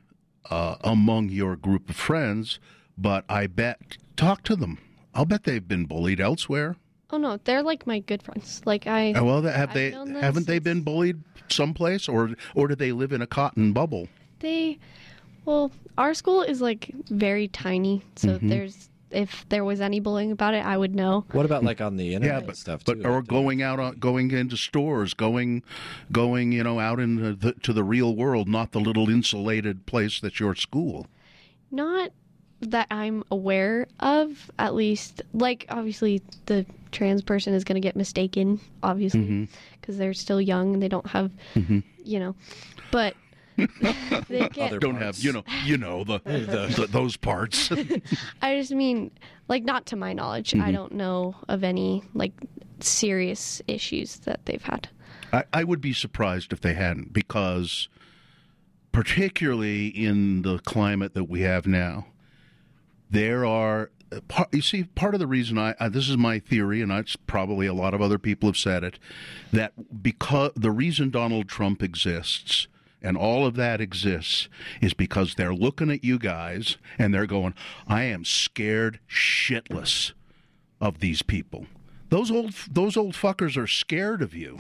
uh, 0.51 0.77
among 0.83 1.29
your 1.31 1.57
group 1.57 1.89
of 1.89 1.97
friends, 1.97 2.59
but 2.99 3.25
I 3.29 3.47
bet 3.47 3.97
talk 4.17 4.43
to 4.45 4.57
them. 4.57 4.79
I'll 5.15 5.25
bet 5.25 5.45
they've 5.45 5.67
been 5.67 5.87
bullied 5.87 6.21
elsewhere. 6.21 6.77
Oh 7.11 7.19
no, 7.19 7.39
they're 7.45 7.63
like 7.63 7.87
my 7.87 8.01
good 8.01 8.23
friends. 8.23 8.61
Like 8.65 8.87
I. 8.87 9.13
Uh, 9.13 9.25
well, 9.25 9.43
have 9.43 9.71
I've 9.71 9.75
they 9.75 9.91
haven't 9.91 10.47
they 10.47 10.59
been 10.59 10.83
bullied 10.83 11.23
someplace, 11.49 12.09
or 12.09 12.31
or 12.55 12.69
do 12.69 12.75
they 12.75 12.91
live 12.93 13.13
in 13.13 13.21
a 13.23 13.27
cotton 13.27 13.73
bubble? 13.73 14.09
They, 14.41 14.79
well, 15.45 15.71
our 15.99 16.15
school 16.15 16.43
is 16.43 16.61
like 16.63 16.91
very 17.11 17.49
tiny, 17.49 18.03
so 18.17 18.39
Mhm. 18.39 18.49
there's 18.49 18.89
if 19.13 19.47
there 19.49 19.65
was 19.65 19.81
any 19.81 20.01
bullying 20.01 20.33
about 20.33 20.55
it, 20.55 20.65
I 20.65 20.77
would 20.77 20.95
know. 20.95 21.25
What 21.33 21.47
about 21.47 21.65
like 21.65 21.81
on 21.81 21.97
the 21.97 22.15
internet 22.15 22.35
Yeah, 22.35 22.39
and 22.39 22.47
but 22.47 22.57
stuff 22.57 22.85
but 22.85 23.03
too? 23.03 23.09
or 23.09 23.23
going 23.23 23.63
out 23.63 23.79
on 23.81 23.99
going 23.99 24.31
into 24.31 24.57
stores, 24.57 25.15
going 25.15 25.63
going 26.11 26.53
you 26.53 26.63
know 26.65 26.81
out 26.81 27.01
into 27.01 27.35
the, 27.35 27.53
to 27.63 27.73
the 27.73 27.85
real 27.85 28.15
world, 28.17 28.49
not 28.49 28.73
the 28.73 28.81
little 28.81 29.09
insulated 29.09 29.87
place 29.87 30.21
that's 30.21 30.41
your 30.41 30.55
school. 30.55 31.07
Not 31.71 32.11
that 32.61 32.87
I'm 32.91 33.25
aware 33.31 33.89
of, 34.01 34.51
at 34.59 34.75
least. 34.75 35.23
Like 35.33 35.67
obviously, 35.69 36.23
the 36.47 36.65
trans 36.93 37.23
person 37.23 37.55
is 37.55 37.65
going 37.65 37.75
to 37.75 37.81
get 37.81 37.97
mistaken, 37.97 38.61
obviously, 38.83 39.49
because 39.81 39.99
they're 39.99 40.15
still 40.15 40.41
young 40.41 40.75
and 40.75 40.83
they 40.83 40.89
don't 40.89 41.07
have, 41.09 41.33
Mhm. 41.55 41.83
you 42.05 42.19
know, 42.21 42.35
but. 42.91 43.15
they 44.29 44.49
get, 44.49 44.81
Don't 44.81 44.97
have 44.97 45.19
you 45.19 45.33
know 45.33 45.45
you 45.65 45.77
know 45.77 46.05
the, 46.05 46.21
the 46.25 46.87
those 46.91 47.17
parts. 47.17 47.71
I 48.43 48.57
just 48.59 48.73
mean, 48.73 49.11
like, 49.49 49.63
not 49.65 49.87
to 49.87 49.97
my 49.97 50.13
knowledge. 50.13 50.55
I 50.55 50.59
Mhm. 50.71 50.73
don't 50.73 50.93
know 50.93 51.35
of 51.49 51.63
any 51.65 52.03
like 52.15 52.33
serious 52.81 53.61
issues 53.69 54.17
that 54.21 54.45
they've 54.47 54.63
had. 54.63 54.89
I, 55.33 55.45
I 55.53 55.65
would 55.65 55.81
be 55.81 55.93
surprised 55.93 56.53
if 56.53 56.61
they 56.61 56.75
hadn't, 56.75 57.13
because 57.13 57.89
particularly 58.93 59.87
in 59.89 60.43
the 60.43 60.59
climate 60.59 61.15
that 61.15 61.25
we 61.25 61.41
have 61.43 61.67
now, 61.67 62.07
there 63.11 63.45
are. 63.45 63.91
You 64.53 64.61
see, 64.61 64.85
part 64.85 65.15
of 65.15 65.21
the 65.21 65.27
reason 65.27 65.57
I 65.57 65.75
uh, 65.81 65.89
this 65.89 66.07
is 66.11 66.19
my 66.19 66.39
theory, 66.39 66.83
and 66.83 66.93
it's 66.93 67.17
probably 67.17 67.67
a 67.67 67.73
lot 67.73 67.95
of 67.95 68.03
other 68.03 68.19
people 68.19 68.47
have 68.51 68.59
said 68.59 68.85
it, 68.85 68.99
that 69.53 70.03
because 70.03 70.53
the 70.55 70.71
reason 70.71 71.09
Donald 71.09 71.49
Trump 71.49 71.83
exists 71.83 72.69
and 73.03 73.17
all 73.17 73.47
of 73.47 73.55
that 73.57 73.81
exists 73.81 74.49
is 74.81 74.95
because 74.95 75.35
they're 75.35 75.55
looking 75.55 75.91
at 75.91 76.05
you 76.05 76.19
guys 76.19 76.77
and 76.99 77.13
they're 77.13 77.27
going, 77.27 77.55
"I 77.87 78.05
am 78.05 78.25
scared 78.25 79.01
shitless 79.09 80.13
of 80.81 81.01
these 81.01 81.23
people." 81.23 81.67
Those 82.09 82.31
old 82.31 82.53
those 82.71 82.97
old 82.97 83.15
fuckers 83.15 83.57
are 83.57 83.67
scared 83.67 84.23
of 84.23 84.35
you. 84.35 84.59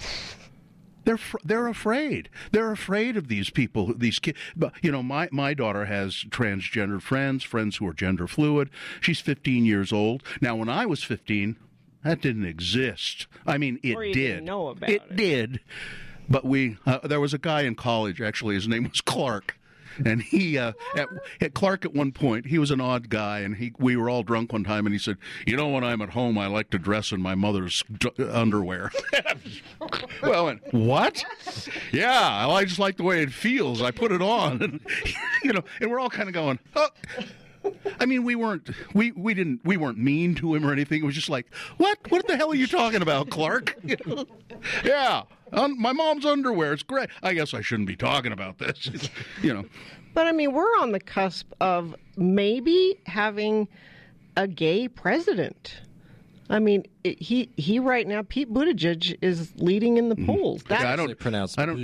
They're 1.04 1.18
they're 1.44 1.68
afraid. 1.68 2.28
They're 2.52 2.70
afraid 2.70 3.16
of 3.16 3.28
these 3.28 3.50
people. 3.50 3.92
These 3.94 4.18
kids. 4.18 4.38
But 4.56 4.72
you 4.82 4.92
know, 4.92 5.02
my 5.02 5.28
my 5.32 5.54
daughter 5.54 5.86
has 5.86 6.24
transgender 6.30 7.00
friends, 7.00 7.42
friends 7.42 7.76
who 7.76 7.86
are 7.86 7.92
gender 7.92 8.26
fluid. 8.26 8.70
She's 9.00 9.20
15 9.20 9.64
years 9.64 9.92
old 9.92 10.22
now. 10.40 10.56
When 10.56 10.68
I 10.68 10.86
was 10.86 11.02
15, 11.02 11.56
that 12.04 12.20
didn't 12.20 12.46
exist. 12.46 13.26
I 13.46 13.58
mean, 13.58 13.78
it 13.82 14.12
did. 14.12 14.44
know 14.44 14.68
about 14.68 14.90
it, 14.90 15.02
it. 15.10 15.16
did. 15.16 15.60
But 16.32 16.46
we 16.46 16.78
uh, 16.86 17.06
there 17.06 17.20
was 17.20 17.34
a 17.34 17.38
guy 17.38 17.62
in 17.62 17.74
college. 17.74 18.20
Actually, 18.22 18.54
his 18.54 18.66
name 18.66 18.88
was 18.88 19.02
Clark. 19.02 19.58
And 20.06 20.22
he, 20.22 20.56
uh, 20.56 20.72
at, 20.96 21.06
at 21.42 21.52
Clark, 21.52 21.84
at 21.84 21.92
one 21.92 22.12
point, 22.12 22.46
he 22.46 22.58
was 22.58 22.70
an 22.70 22.80
odd 22.80 23.10
guy, 23.10 23.40
and 23.40 23.56
he 23.56 23.74
we 23.78 23.94
were 23.94 24.08
all 24.08 24.22
drunk 24.22 24.50
one 24.50 24.64
time, 24.64 24.86
and 24.86 24.94
he 24.94 24.98
said, 24.98 25.18
"You 25.46 25.54
know, 25.54 25.68
when 25.68 25.84
I'm 25.84 26.00
at 26.00 26.08
home, 26.08 26.38
I 26.38 26.46
like 26.46 26.70
to 26.70 26.78
dress 26.78 27.12
in 27.12 27.20
my 27.20 27.34
mother's 27.34 27.84
d- 27.98 28.08
underwear." 28.18 28.90
well, 30.22 30.34
I 30.34 30.40
went, 30.40 30.72
what? 30.72 31.22
Yeah, 31.92 32.48
I 32.48 32.64
just 32.64 32.78
like 32.78 32.96
the 32.96 33.02
way 33.02 33.20
it 33.22 33.34
feels. 33.34 33.82
I 33.82 33.90
put 33.90 34.12
it 34.12 34.22
on, 34.22 34.62
and, 34.62 34.80
you 35.44 35.52
know, 35.52 35.62
and 35.82 35.90
we're 35.90 36.00
all 36.00 36.08
kind 36.08 36.30
of 36.30 36.32
going, 36.32 36.58
oh. 36.74 36.88
I 38.00 38.06
mean, 38.06 38.24
we 38.24 38.34
weren't 38.34 38.70
we 38.94 39.12
we 39.12 39.34
didn't 39.34 39.60
we 39.62 39.76
weren't 39.76 39.98
mean 39.98 40.34
to 40.36 40.54
him 40.54 40.64
or 40.64 40.72
anything. 40.72 41.02
It 41.02 41.06
was 41.06 41.14
just 41.14 41.28
like, 41.28 41.46
what? 41.76 41.98
What 42.08 42.26
the 42.26 42.36
hell 42.38 42.50
are 42.50 42.56
you 42.56 42.66
talking 42.66 43.02
about, 43.02 43.28
Clark? 43.28 43.76
You 43.84 43.96
know? 44.06 44.26
yeah, 44.84 45.22
um, 45.52 45.80
my 45.80 45.92
mom's 45.92 46.24
underwear. 46.24 46.72
It's 46.72 46.82
great. 46.82 47.08
I 47.22 47.34
guess 47.34 47.54
I 47.54 47.60
shouldn't 47.60 47.88
be 47.88 47.96
talking 47.96 48.32
about 48.32 48.58
this. 48.58 48.88
you 49.42 49.52
know. 49.54 49.64
But 50.14 50.26
I 50.26 50.32
mean, 50.32 50.52
we're 50.52 50.78
on 50.80 50.92
the 50.92 51.00
cusp 51.00 51.50
of 51.60 51.94
maybe 52.16 52.98
having 53.06 53.68
a 54.36 54.46
gay 54.46 54.88
president. 54.88 55.76
I 56.50 56.58
mean, 56.58 56.84
it, 57.02 57.18
he 57.22 57.48
he 57.56 57.78
right 57.78 58.06
now, 58.06 58.20
Pete 58.28 58.52
Buttigieg 58.52 59.16
is 59.22 59.54
leading 59.56 59.96
in 59.96 60.10
the 60.10 60.16
polls. 60.16 60.62
That, 60.64 60.82
Yeah, 60.82 60.92
I 60.92 60.96
don't 60.96 61.18
pronounce 61.18 61.56
I 61.56 61.64
don't. 61.64 61.80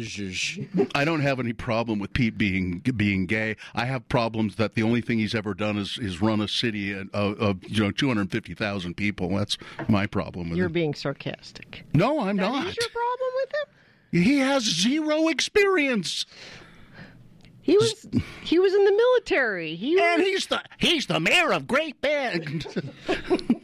I 0.95 1.07
don't 1.07 1.21
have 1.21 1.41
any 1.41 1.55
problem 1.55 1.99
with 2.01 2.13
Pete 2.13 2.37
being 2.37 2.81
being 2.81 3.25
gay. 3.25 3.57
I 3.75 3.87
have 3.87 4.07
problems 4.11 4.57
that 4.57 4.75
the 4.75 4.83
only 4.83 5.01
thing 5.01 5.19
he's 5.21 5.35
ever 5.35 5.55
done 5.55 5.79
is 5.79 5.97
is 5.97 6.21
run 6.21 6.43
a 6.43 6.49
city 6.49 6.93
of, 6.93 7.09
of 7.15 7.65
you 7.67 7.83
know 7.83 7.91
two 7.93 8.09
hundred 8.09 8.31
fifty 8.31 8.53
thousand 8.53 8.95
people. 8.99 9.31
That's 9.35 9.57
my 9.89 10.07
problem 10.07 10.51
with 10.51 10.59
you're 10.59 10.67
him. 10.67 10.73
being 10.73 10.95
sarcastic. 10.95 11.85
No, 11.95 12.21
I'm 12.21 12.37
That 12.37 12.43
not. 12.53 12.67
is 12.67 12.77
your 12.77 12.89
problem 12.91 13.28
with 13.43 13.53
him? 13.55 14.23
He 14.25 14.39
has 14.39 14.65
zero 14.65 15.29
experience. 15.29 16.27
He 17.61 17.77
was 17.77 18.07
he 18.43 18.59
was 18.59 18.73
in 18.73 18.85
the 18.85 18.93
military. 18.93 19.75
He 19.77 20.01
and 20.01 20.23
he's 20.23 20.47
the 20.47 20.63
he's 20.79 21.07
the 21.07 21.21
mayor 21.21 21.53
of 21.53 21.67
Great 21.67 22.01
Bend. 22.01 22.67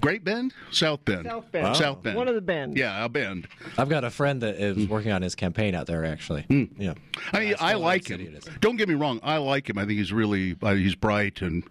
Great 0.00 0.24
Bend, 0.24 0.54
South 0.70 1.04
Bend, 1.04 1.26
South 1.26 1.50
Bend. 1.50 1.76
South 1.76 2.02
Bend. 2.02 2.16
One 2.16 2.28
of 2.28 2.34
the 2.34 2.40
bends. 2.40 2.78
Yeah, 2.78 3.04
a 3.04 3.08
bend. 3.08 3.48
I've 3.76 3.88
got 3.88 4.04
a 4.04 4.10
friend 4.10 4.40
that 4.42 4.54
is 4.56 4.88
working 4.88 5.10
on 5.10 5.22
his 5.22 5.34
campaign 5.34 5.74
out 5.74 5.86
there. 5.86 6.04
Actually, 6.04 6.44
yeah. 6.78 6.94
I 7.32 7.40
mean, 7.40 7.54
I 7.58 7.74
like 7.74 8.08
him. 8.08 8.38
Don't 8.60 8.76
get 8.76 8.88
me 8.88 8.94
wrong. 8.94 9.20
I 9.22 9.38
like 9.38 9.68
him. 9.68 9.76
I 9.78 9.82
think 9.86 9.98
he's 9.98 10.12
really 10.12 10.56
uh, 10.62 10.74
he's 10.74 10.94
bright 10.94 11.42
and 11.42 11.64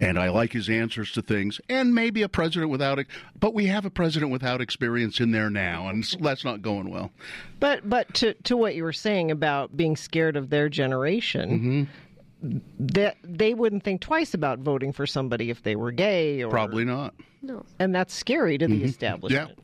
and 0.00 0.18
I 0.18 0.30
like 0.30 0.52
his 0.52 0.68
answers 0.68 1.12
to 1.12 1.22
things. 1.22 1.60
And 1.68 1.94
maybe 1.94 2.22
a 2.22 2.28
president 2.28 2.70
without 2.70 2.98
it, 2.98 3.06
but 3.38 3.54
we 3.54 3.66
have 3.66 3.84
a 3.84 3.90
president 3.90 4.32
without 4.32 4.60
experience 4.60 5.20
in 5.20 5.30
there 5.30 5.50
now, 5.50 5.88
and 5.88 6.04
that's 6.20 6.44
not 6.44 6.62
going 6.62 6.90
well. 6.90 7.12
But 7.60 7.88
but 7.88 8.12
to 8.14 8.34
to 8.34 8.56
what 8.56 8.74
you 8.74 8.82
were 8.82 8.92
saying 8.92 9.30
about 9.30 9.76
being 9.76 9.96
scared 9.96 10.36
of 10.36 10.50
their 10.50 10.68
generation, 10.68 11.50
Mm-hmm. 11.50 11.84
That 12.42 13.16
they 13.22 13.54
wouldn't 13.54 13.84
think 13.84 14.00
twice 14.00 14.34
about 14.34 14.60
voting 14.60 14.92
for 14.92 15.06
somebody 15.06 15.50
if 15.50 15.62
they 15.62 15.76
were 15.76 15.90
gay 15.92 16.42
or 16.42 16.48
Probably 16.50 16.84
not. 16.84 17.14
No. 17.42 17.64
And 17.78 17.94
that's 17.94 18.14
scary 18.14 18.58
to 18.58 18.66
the 18.66 18.74
mm-hmm. 18.74 18.82
Yeah. 18.82 18.88
establishment. 18.88 19.58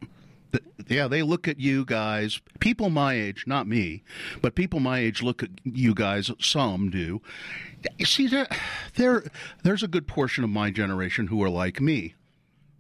Th- 0.52 0.64
Yeah, 0.88 1.09
they 1.09 1.23
look 1.23 1.49
at 1.49 1.59
you 1.59 1.85
guys, 1.85 2.40
people 2.61 2.90
my 2.90 3.14
age, 3.14 3.45
not 3.47 3.66
me, 3.66 4.02
but 4.40 4.54
people 4.54 4.78
my 4.80 4.99
age 4.99 5.23
look 5.23 5.42
at 5.42 5.50
you 5.64 5.95
guys, 5.95 6.30
some 6.38 6.90
do. 6.90 7.21
You 7.99 8.06
see, 8.06 8.26
there, 8.26 8.47
there, 8.95 9.25
there's 9.62 9.83
a 9.83 9.88
good 9.88 10.06
portion 10.06 10.45
of 10.45 10.50
my 10.50 10.71
generation 10.71 11.26
who 11.26 11.42
are 11.42 11.50
like 11.50 11.80
me. 11.80 12.14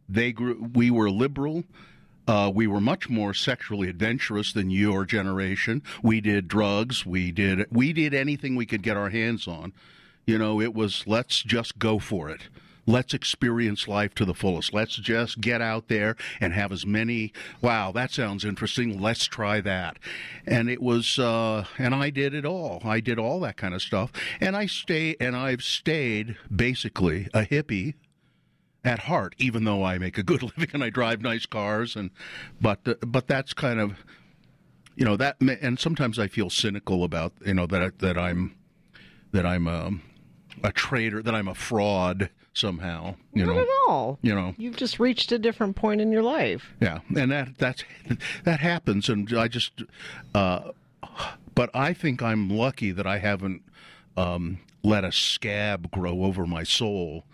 They 0.08 0.32
grew, 0.32 0.70
we 0.74 0.90
were 0.90 1.10
liberal. 1.10 1.64
Uh, 2.26 2.50
we 2.54 2.66
were 2.66 2.80
much 2.80 3.08
more 3.08 3.32
sexually 3.32 3.88
adventurous 3.88 4.52
than 4.52 4.70
your 4.70 5.04
generation. 5.04 5.82
We 6.02 6.20
did 6.20 6.48
drugs. 6.48 7.06
We 7.06 7.30
did 7.30 7.66
we 7.70 7.92
did 7.92 8.14
anything 8.14 8.56
we 8.56 8.66
could 8.66 8.82
get 8.82 8.96
our 8.96 9.10
hands 9.10 9.46
on. 9.46 9.72
You 10.26 10.38
know, 10.38 10.60
it 10.60 10.74
was 10.74 11.04
let's 11.06 11.42
just 11.42 11.78
go 11.78 11.98
for 11.98 12.28
it. 12.28 12.48
let's 12.86 13.12
experience 13.12 13.88
life 13.88 14.14
to 14.14 14.24
the 14.24 14.34
fullest. 14.34 14.72
Let's 14.72 14.96
just 14.96 15.40
get 15.40 15.60
out 15.60 15.88
there 15.88 16.16
and 16.40 16.52
have 16.52 16.72
as 16.72 16.86
many. 16.86 17.32
Wow, 17.60 17.92
that 17.92 18.12
sounds 18.12 18.44
interesting. 18.44 19.00
Let's 19.00 19.26
try 19.26 19.60
that. 19.60 19.98
And 20.46 20.70
it 20.70 20.80
was, 20.80 21.18
uh, 21.18 21.64
and 21.78 21.94
I 21.94 22.10
did 22.10 22.32
it 22.34 22.44
all. 22.44 22.80
I 22.84 23.00
did 23.00 23.18
all 23.18 23.40
that 23.40 23.56
kind 23.56 23.74
of 23.74 23.82
stuff. 23.82 24.12
And 24.40 24.56
I 24.56 24.66
stay, 24.66 25.16
and 25.20 25.36
I've 25.36 25.62
stayed 25.62 26.36
basically 26.54 27.28
a 27.34 27.42
hippie 27.42 27.94
at 28.86 29.00
heart, 29.00 29.34
even 29.38 29.64
though 29.64 29.82
I 29.84 29.98
make 29.98 30.16
a 30.16 30.22
good 30.22 30.42
living 30.56 30.70
and 30.72 30.82
I 30.84 30.90
drive 30.90 31.20
nice 31.20 31.44
cars. 31.44 31.96
And 31.96 32.10
but 32.60 32.80
uh, 32.86 32.94
but 33.04 33.26
that's 33.26 33.52
kind 33.52 33.80
of 33.80 34.04
you 34.94 35.04
know 35.04 35.16
that 35.16 35.36
and 35.40 35.78
sometimes 35.78 36.18
I 36.18 36.28
feel 36.28 36.48
cynical 36.48 37.04
about 37.04 37.32
you 37.44 37.52
know 37.54 37.66
that 37.66 37.98
that 37.98 38.16
I'm 38.16 38.54
that 39.32 39.44
I'm 39.44 39.66
um, 39.68 40.02
a 40.62 40.72
traitor 40.72 41.22
that 41.22 41.34
I'm 41.34 41.48
a 41.48 41.54
fraud 41.54 42.30
somehow 42.54 43.16
you 43.34 43.44
Not 43.44 43.54
know 43.56 43.60
at 43.60 43.68
all. 43.86 44.18
you 44.22 44.34
know 44.34 44.54
You've 44.56 44.76
just 44.76 44.98
reached 44.98 45.30
a 45.30 45.38
different 45.38 45.76
point 45.76 46.00
in 46.00 46.10
your 46.10 46.22
life. 46.22 46.72
yeah 46.80 47.00
and 47.14 47.30
that 47.30 47.58
that's 47.58 47.84
that 48.44 48.60
happens 48.60 49.10
and 49.10 49.30
I 49.36 49.48
just 49.48 49.82
uh, 50.34 50.70
but 51.54 51.68
I 51.74 51.92
think 51.92 52.22
I'm 52.22 52.48
lucky 52.48 52.92
that 52.92 53.06
I 53.06 53.18
haven't 53.18 53.60
um, 54.16 54.60
let 54.82 55.04
a 55.04 55.12
scab 55.12 55.90
grow 55.90 56.22
over 56.24 56.46
my 56.46 56.62
soul 56.62 57.24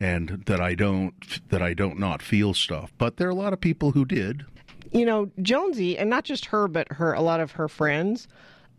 and 0.00 0.44
that 0.46 0.60
I 0.60 0.74
don't 0.74 1.48
that 1.50 1.62
I 1.62 1.74
don't 1.74 1.98
not 1.98 2.22
feel 2.22 2.54
stuff 2.54 2.92
but 2.98 3.16
there 3.16 3.26
are 3.28 3.32
a 3.32 3.34
lot 3.34 3.52
of 3.52 3.60
people 3.60 3.92
who 3.92 4.04
did 4.04 4.44
You 4.90 5.04
know, 5.04 5.30
Jonesy, 5.42 5.98
and 5.98 6.08
not 6.08 6.24
just 6.24 6.46
her, 6.46 6.66
but 6.66 6.90
her 6.92 7.12
a 7.12 7.20
lot 7.20 7.40
of 7.40 7.52
her 7.52 7.68
friends 7.68 8.26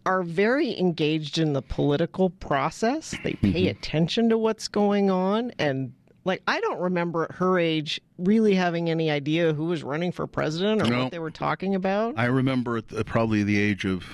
are 0.06 0.24
very 0.24 0.80
engaged 0.80 1.38
in 1.38 1.54
the 1.54 1.62
political 1.62 2.32
process. 2.32 3.14
They 3.24 3.34
pay 3.34 3.66
mm-hmm. 3.66 3.78
attention 3.78 4.30
to 4.30 4.38
what's 4.38 4.68
going 4.68 5.12
on 5.12 5.52
and 5.60 5.94
like 6.26 6.42
I 6.48 6.60
don't 6.62 6.80
remember 6.80 7.26
at 7.26 7.34
her 7.34 7.60
age 7.60 8.02
really 8.18 8.56
having 8.56 8.90
any 8.90 9.12
idea 9.12 9.54
who 9.54 9.66
was 9.66 9.84
running 9.84 10.12
for 10.12 10.26
president 10.28 10.82
or 10.82 10.86
No. 10.86 11.04
what 11.04 11.12
they 11.12 11.20
were 11.20 11.32
talking 11.32 11.76
about. 11.76 12.18
I 12.18 12.26
remember 12.26 12.78
at 12.78 12.88
the, 12.88 13.04
probably 13.04 13.44
the 13.44 13.60
age 13.60 13.86
of, 13.86 14.06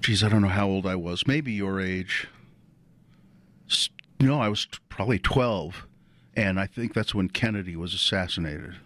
geez, 0.00 0.22
I 0.22 0.28
don't 0.28 0.42
know 0.42 0.48
how 0.48 0.68
old 0.68 0.86
I 0.86 0.96
was. 0.96 1.26
Maybe 1.26 1.52
your 1.52 1.80
age. 1.80 2.28
No, 4.20 4.40
I 4.40 4.48
was 4.48 4.66
probably 4.88 5.18
12. 5.18 5.86
And 6.36 6.58
I 6.58 6.66
think 6.66 6.94
that's 6.94 7.14
when 7.14 7.28
Kennedy 7.28 7.76
was 7.76 7.94
assassinated. 7.94 8.76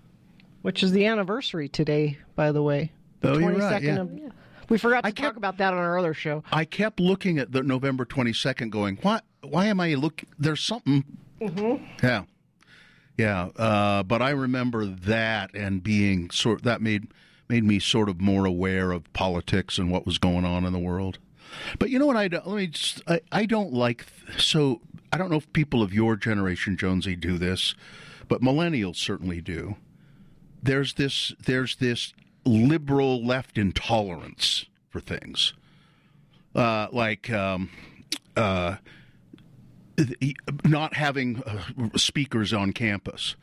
Which 0.63 0.83
is 0.83 0.93
the 0.93 1.07
anniversary 1.07 1.69
today, 1.69 2.19
by 2.35 2.51
the 2.53 2.63
way. 2.63 2.93
The 3.21 3.33
Oh, 3.33 3.39
you're 3.39 3.53
right, 3.53 3.83
22nd 3.83 4.19
yeah. 4.19 4.27
of 4.27 4.33
We 4.69 4.79
forgot 4.79 5.05
to 5.05 5.13
talk 5.13 5.37
about 5.37 5.59
that 5.59 5.73
on 5.73 5.79
our 5.79 5.99
other 5.99 6.15
show. 6.15 6.43
I 6.51 6.65
kept 6.65 6.99
looking 6.99 7.39
at 7.39 7.53
the 7.53 7.63
November 7.63 8.05
22nd 8.05 8.71
going, 8.71 8.99
why, 9.03 9.21
why 9.43 9.67
am 9.67 9.81
I 9.81 9.95
looking? 9.95 10.29
There's 10.39 10.61
something. 10.61 11.05
Mm-hmm. 11.41 11.85
Yeah. 12.03 12.25
Yeah. 13.17 13.49
Uh, 13.57 14.03
but 14.03 14.23
I 14.23 14.31
remember 14.31 14.87
that 14.87 15.55
and 15.55 15.83
being 15.83 16.31
sort 16.31 16.65
that 16.65 16.83
made 16.83 17.09
made 17.49 17.65
me 17.65 17.79
sort 17.79 18.09
of 18.09 18.21
more 18.21 18.45
aware 18.45 18.91
of 18.91 19.13
politics 19.13 19.79
and 19.79 19.91
what 19.91 20.05
was 20.05 20.19
going 20.19 20.45
on 20.45 20.65
in 20.65 20.73
the 20.73 20.79
world. 20.79 21.19
But 21.79 21.91
you 21.91 21.99
know 21.99 22.07
what 22.07 22.17
I 22.17 22.27
let 22.27 22.47
me 22.47 22.67
just, 22.67 23.03
I, 23.07 23.21
I 23.31 23.47
don't 23.47 23.73
like 23.73 24.05
so 24.37 24.81
I 25.17 25.19
don't 25.19 25.31
know 25.31 25.39
if 25.39 25.51
people 25.55 25.83
of 25.83 25.95
your 25.95 26.15
generation 26.15 26.77
Jonesy 26.77 27.17
do 27.17 27.39
this, 27.39 27.75
but 28.29 28.43
millennials 28.43 28.97
certainly 28.97 29.41
do. 29.41 29.77
There's 30.63 30.93
this 30.93 31.33
there's 31.43 31.77
this 31.77 32.13
liberal 32.45 33.25
left 33.25 33.57
intolerance 33.57 34.67
for 34.91 35.01
things. 35.01 35.55
Uh, 36.55 36.89
like 36.93 37.31
um, 37.31 37.71
uh, 38.37 38.77
not 40.67 40.93
having 40.93 41.43
uh, 41.45 41.97
speakers 41.97 42.53
on 42.53 42.75
campus. 42.75 43.37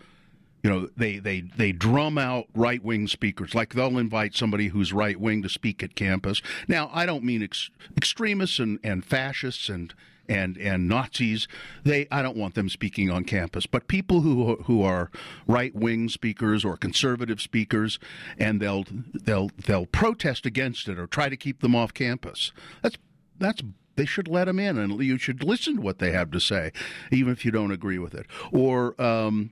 You 0.62 0.70
know, 0.70 0.89
they, 0.96 1.18
they, 1.18 1.42
they 1.42 1.72
drum 1.72 2.20
out 2.20 2.46
right 2.53 2.84
wing 2.84 3.08
speakers. 3.08 3.56
Like 3.56 3.74
they'll 3.74 3.98
invite 3.98 4.36
somebody 4.36 4.68
who's 4.68 4.94
right 4.94 5.20
wing 5.20 5.42
to 5.42 5.50
speak 5.50 5.82
at 5.82 5.96
campus. 5.96 6.39
Now, 6.68 6.92
I 6.94 7.08
don't 7.08 7.24
mean 7.24 7.42
ex- 7.42 7.72
extremists 7.98 8.60
and, 8.60 8.80
and 8.84 9.03
fascists 9.03 9.70
and, 9.70 9.92
and, 10.27 10.58
and 10.58 10.88
Nazis. 10.88 11.48
They 11.84 12.08
I 12.12 12.22
don't 12.22 12.38
want 12.38 12.56
them 12.56 12.70
speaking 12.70 13.10
on 13.10 13.24
campus. 13.24 13.65
But 13.65 13.88
people 13.88 14.22
who 14.22 14.56
who 14.63 14.84
are 14.84 15.12
right 15.48 15.74
wing 15.75 16.10
speakers 16.10 16.63
or 16.63 16.77
conservative 16.77 17.41
speakers, 17.41 18.00
and 18.38 18.62
they'll 18.62 18.86
they'll 19.13 19.52
they'll 19.65 19.86
protest 19.86 20.45
against 20.45 20.88
it 20.88 21.00
or 21.00 21.08
try 21.08 21.30
to 21.30 21.38
keep 21.38 21.62
them 21.62 21.76
off 21.76 21.93
campus. 21.93 22.52
That's 22.82 22.98
that's 23.38 23.62
they 23.95 24.06
should 24.06 24.28
let 24.28 24.45
them 24.45 24.60
in 24.60 24.78
and 24.78 25.00
you 25.04 25.17
should 25.17 25.43
listen 25.43 25.76
to 25.76 25.82
what 25.82 26.00
they 26.00 26.12
have 26.12 26.32
to 26.32 26.39
say, 26.39 26.71
even 27.12 27.32
if 27.32 27.45
you 27.45 27.52
don't 27.52 27.71
agree 27.71 28.00
with 28.00 28.15
it. 28.15 28.26
Or 28.52 29.00
um, 29.02 29.52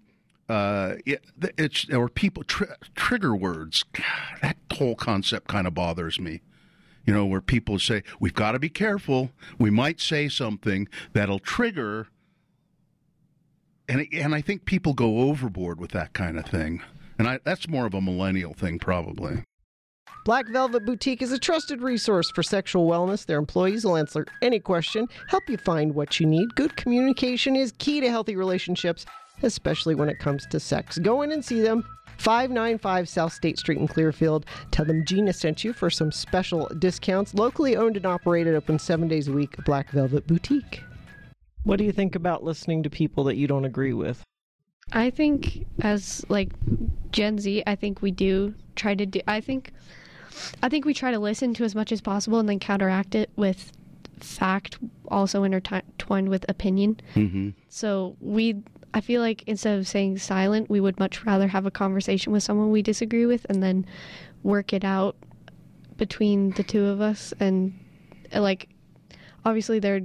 uh, 0.50 0.96
it, 1.06 1.24
it's 1.58 1.90
or 1.90 2.10
people 2.10 2.44
tr- 2.44 2.64
trigger 2.96 3.36
words. 3.36 3.84
God, 3.84 4.40
that 4.42 4.58
whole 4.74 4.96
concept 4.96 5.48
kind 5.48 5.68
of 5.68 5.74
bothers 5.74 6.20
me. 6.20 6.42
You 7.06 7.14
know, 7.14 7.26
where 7.26 7.42
people 7.42 7.80
say 7.80 8.04
we've 8.20 8.34
got 8.34 8.52
to 8.52 8.60
be 8.60 8.70
careful. 8.70 9.32
We 9.58 9.70
might 9.70 10.00
say 10.00 10.30
something 10.30 10.88
that'll 11.14 11.40
trigger. 11.40 12.08
And 13.90 14.08
and 14.14 14.36
I 14.36 14.42
think 14.42 14.66
people 14.66 14.94
go 14.94 15.20
overboard 15.20 15.80
with 15.80 15.92
that 15.92 16.14
kind 16.14 16.38
of 16.38 16.46
thing. 16.46 16.84
And 17.18 17.28
I, 17.28 17.40
that's 17.44 17.68
more 17.68 17.86
of 17.86 17.94
a 17.94 18.02
millennial 18.02 18.54
thing, 18.54 18.80
probably. 18.80 19.44
Black 20.24 20.48
Velvet 20.50 20.86
Boutique 20.86 21.24
is 21.24 21.32
a 21.32 21.40
trusted 21.40 21.82
resource 21.82 22.30
for 22.30 22.44
sexual 22.44 22.88
wellness. 22.88 23.26
Their 23.26 23.40
employees 23.40 23.84
will 23.84 23.98
answer 23.98 24.26
any 24.44 24.60
question, 24.60 25.08
help 25.28 25.50
you 25.50 25.58
find 25.58 25.96
what 25.96 26.20
you 26.20 26.28
need. 26.28 26.54
Good 26.54 26.76
communication 26.76 27.56
is 27.56 27.74
key 27.80 28.02
to 28.02 28.10
healthy 28.10 28.36
relationships, 28.36 29.06
especially 29.42 29.96
when 29.96 30.10
it 30.10 30.20
comes 30.20 30.46
to 30.52 30.60
sex. 30.60 31.00
Go 31.00 31.24
in 31.24 31.32
and 31.32 31.44
see 31.44 31.62
them. 31.62 31.84
595 32.22 33.10
South 33.10 33.34
State 33.34 33.58
Street 33.58 33.80
in 33.80 33.88
Clearfield. 33.88 34.46
Tell 34.70 34.86
them 34.86 35.04
Gina 35.04 35.34
sent 35.34 35.64
you 35.64 35.74
for 35.74 35.90
some 35.90 36.12
special 36.12 36.68
discounts. 36.78 37.34
Locally 37.34 37.76
owned 37.76 37.98
and 37.98 38.06
operated, 38.06 38.54
open 38.54 38.78
seven 38.78 39.08
days 39.08 39.28
a 39.28 39.32
week. 39.32 39.56
Black 39.66 39.90
Velvet 39.90 40.28
Boutique. 40.28 40.84
What 41.64 41.78
do 41.78 41.84
you 41.84 41.92
think 41.92 42.14
about 42.14 42.44
listening 42.44 42.84
to 42.84 42.92
people 42.92 43.24
that 43.24 43.38
you 43.38 43.48
don't 43.48 43.66
agree 43.66 43.94
with? 43.94 44.24
I 44.94 45.10
think 45.10 45.66
as 45.82 46.24
like 46.30 46.52
Gen 47.12 47.40
Z, 47.40 47.64
I 47.66 47.76
think 47.76 48.04
we 48.04 48.12
do 48.12 48.54
try 48.76 48.94
to 48.94 49.06
do. 49.06 49.22
I 49.28 49.42
think, 49.42 49.72
I 50.62 50.70
think 50.70 50.86
we 50.86 50.94
try 50.94 51.10
to 51.10 51.20
listen 51.20 51.56
to 51.56 51.64
as 51.64 51.74
much 51.74 51.92
as 51.92 52.02
possible 52.02 52.40
and 52.40 52.48
then 52.48 52.60
counteract 52.60 53.16
it 53.16 53.32
with 53.36 53.72
fact, 54.20 54.78
also 55.08 55.44
intertwined 55.44 56.30
with 56.30 56.46
opinion. 56.50 57.00
Mm-hmm. 57.16 57.50
So 57.70 58.16
we, 58.20 58.62
I 58.94 59.02
feel 59.02 59.22
like 59.22 59.44
instead 59.48 59.80
of 59.80 59.88
saying 59.88 60.18
silent, 60.18 60.70
we 60.70 60.80
would 60.80 61.00
much 61.00 61.26
rather 61.26 61.48
have 61.48 61.66
a 61.66 61.72
conversation 61.72 62.32
with 62.34 62.44
someone 62.44 62.72
we 62.72 62.82
disagree 62.82 63.26
with 63.26 63.46
and 63.50 63.64
then 63.64 63.86
work 64.44 64.74
it 64.74 64.84
out 64.84 65.16
between 65.98 66.52
the 66.52 66.64
two 66.64 66.86
of 66.86 67.00
us. 67.00 67.34
And 67.40 67.80
uh, 68.34 68.42
like, 68.42 68.70
obviously 69.46 69.80
there 69.80 69.96
are 69.98 70.02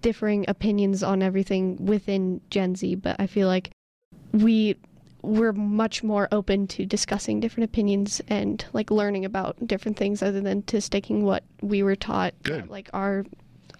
differing 0.00 0.44
opinions 0.48 1.02
on 1.02 1.22
everything 1.22 1.84
within 1.84 2.40
Gen 2.50 2.76
Z, 2.76 2.94
but 2.96 3.16
I 3.18 3.26
feel 3.26 3.48
like 3.48 3.70
we 4.32 4.76
we're 5.22 5.52
much 5.52 6.04
more 6.04 6.28
open 6.30 6.68
to 6.68 6.86
discussing 6.86 7.40
different 7.40 7.68
opinions 7.68 8.20
and 8.28 8.64
like 8.72 8.92
learning 8.92 9.24
about 9.24 9.56
different 9.66 9.96
things 9.96 10.22
other 10.22 10.40
than 10.40 10.62
to 10.62 10.80
sticking 10.80 11.24
what 11.24 11.42
we 11.60 11.82
were 11.82 11.96
taught 11.96 12.32
that, 12.44 12.70
like 12.70 12.88
our 12.92 13.24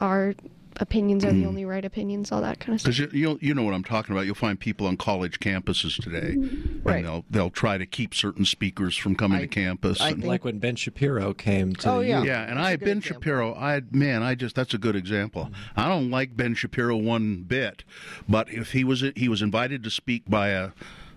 our 0.01 0.35
opinions 0.79 1.25
are 1.25 1.29
the 1.29 1.39
mm-hmm. 1.39 1.49
only 1.49 1.65
right 1.65 1.85
opinions 1.85 2.31
all 2.31 2.41
that 2.41 2.61
kind 2.61 2.75
of 2.75 2.81
stuff 2.81 2.97
Because 2.97 3.13
you, 3.15 3.31
you 3.31 3.39
you 3.41 3.55
know 3.55 3.63
what 3.63 3.75
I'm 3.75 3.85
talking 3.85 4.15
about. 4.15 4.27
You'll 4.27 4.35
find 4.35 4.59
people 4.59 4.87
on 4.87 4.97
college 4.97 5.41
campuses 5.41 6.03
today, 6.03 6.37
Right. 6.83 6.97
and 6.97 7.07
they'll 7.07 7.25
they'll 7.31 7.51
try 7.51 7.79
to 7.79 7.87
keep 7.87 8.15
certain 8.15 8.45
speakers 8.45 8.97
from 8.97 9.15
coming 9.17 9.41
to 9.41 9.47
campus. 9.47 10.01
and- 10.01 10.23
like 10.25 10.45
when 10.45 10.59
Ben 10.59 10.77
Shapiro 10.77 11.35
came 11.35 11.75
to 11.77 11.91
Oh, 11.91 12.01
yeah. 12.01 12.23
Yeah, 12.23 12.43
and 12.43 12.59
I 12.59 12.77
Ben 12.77 13.01
Shapiro. 13.01 13.55
I 13.55 13.83
man, 13.91 14.23
I 14.23 14.35
just 14.35 14.55
that's 14.55 14.75
a 14.75 14.79
good 14.79 14.97
example. 14.97 15.45
Mm-hmm. 15.45 15.81
I 15.81 15.89
don't 15.89 16.11
like 16.11 16.37
Ben 16.37 16.55
Shapiro 16.55 16.97
one 16.97 17.43
bit, 17.43 17.85
but 18.29 18.51
if 18.51 18.73
he 18.73 18.85
was 18.85 19.05
he 19.15 19.29
was 19.29 19.43
invited 19.43 19.83
to 19.85 19.91
speak 19.91 20.29
by 20.29 20.49
a 20.49 20.71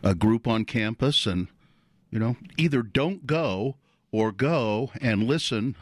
a 0.03 0.15
group 0.15 0.47
on 0.47 0.65
campus, 0.65 1.25
and 1.25 1.47
you 2.11 2.19
know 2.19 2.37
either 2.57 2.81
don't 2.81 3.25
go 3.25 3.75
or 4.11 4.31
go 4.31 4.91
and 5.01 5.23
listen. 5.23 5.75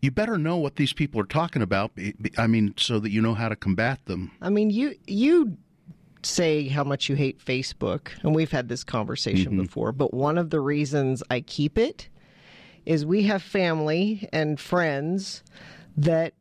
You 0.00 0.10
better 0.10 0.38
know 0.38 0.56
what 0.56 0.76
these 0.76 0.92
people 0.92 1.20
are 1.20 1.26
talking 1.26 1.62
about. 1.62 1.92
I 2.38 2.46
mean, 2.46 2.74
so 2.78 2.98
that 3.00 3.10
you 3.10 3.20
know 3.20 3.34
how 3.34 3.48
to 3.48 3.56
combat 3.56 4.04
them. 4.06 4.30
I 4.40 4.48
mean, 4.48 4.70
you 4.70 4.94
you 5.06 5.56
say 6.22 6.68
how 6.68 6.84
much 6.84 7.08
you 7.08 7.16
hate 7.16 7.38
Facebook, 7.38 8.08
and 8.22 8.34
we've 8.34 8.50
had 8.50 8.68
this 8.68 8.84
conversation 8.84 9.52
mm-hmm. 9.52 9.62
before. 9.62 9.92
But 9.92 10.14
one 10.14 10.38
of 10.38 10.50
the 10.50 10.60
reasons 10.60 11.22
I 11.30 11.40
keep 11.40 11.78
it 11.78 12.08
is 12.86 13.04
we 13.04 13.24
have 13.24 13.42
family 13.42 14.28
and 14.32 14.58
friends 14.58 15.42
that 15.96 16.34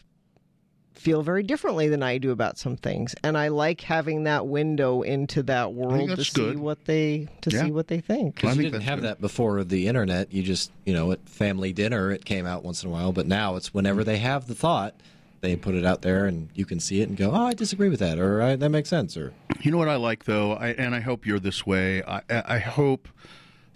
feel 1.00 1.22
very 1.22 1.44
differently 1.44 1.88
than 1.88 2.04
I 2.04 2.18
do 2.18 2.32
about 2.32 2.58
some 2.58 2.76
things, 2.78 3.16
and 3.24 3.38
I 3.38 3.48
like 3.48 3.82
having 3.82 4.26
that 4.26 4.46
window 4.48 5.02
into 5.02 5.42
that 5.44 5.74
world 5.74 6.10
to 6.10 6.16
that's 6.18 6.30
see 6.30 6.42
good. 6.42 6.60
what 6.60 6.86
they 6.86 7.28
to 7.42 7.50
Yeah. 7.50 7.66
see 7.66 7.72
what 7.72 7.88
they 7.88 8.02
think. 8.02 8.36
Because 8.36 8.58
you 8.58 8.64
didn't 8.64 8.82
have 8.82 9.02
that 9.04 9.22
before 9.22 9.64
the 9.64 9.88
internet. 9.88 10.34
You 10.34 10.44
just, 10.44 10.72
you 10.86 10.94
know, 10.94 11.12
at 11.12 11.28
family 11.28 11.74
dinner, 11.74 12.12
it 12.12 12.26
came 12.26 12.46
out 12.46 12.64
once 12.64 12.84
in 12.84 12.90
a 12.90 12.92
while. 12.92 13.12
But 13.14 13.28
now 13.28 13.56
it's 13.56 13.74
whenever 13.74 14.04
they 14.04 14.18
have 14.18 14.48
the 14.48 14.56
thought, 14.56 14.94
they 15.42 15.56
put 15.56 15.74
it 15.74 15.86
out 15.86 16.02
there 16.02 16.26
and 16.26 16.50
you 16.54 16.66
can 16.66 16.82
see 16.82 17.00
it 17.02 17.08
and 17.08 17.18
go, 17.18 17.32
oh, 17.32 17.46
I 17.46 17.54
disagree 17.54 17.88
with 17.88 18.00
that, 18.02 18.20
or 18.20 18.42
I, 18.42 18.56
that 18.58 18.70
makes 18.70 18.90
sense, 18.90 19.16
or 19.16 19.32
You 19.62 19.72
know 19.72 19.78
what 19.78 19.88
I 19.88 19.96
like 19.96 20.26
though, 20.26 20.52
I, 20.52 20.70
and 20.72 20.94
I 20.94 21.00
hope 21.00 21.26
you're 21.26 21.40
this 21.40 21.66
way. 21.66 22.04
I, 22.04 22.22
I 22.30 22.60
hope 22.60 23.08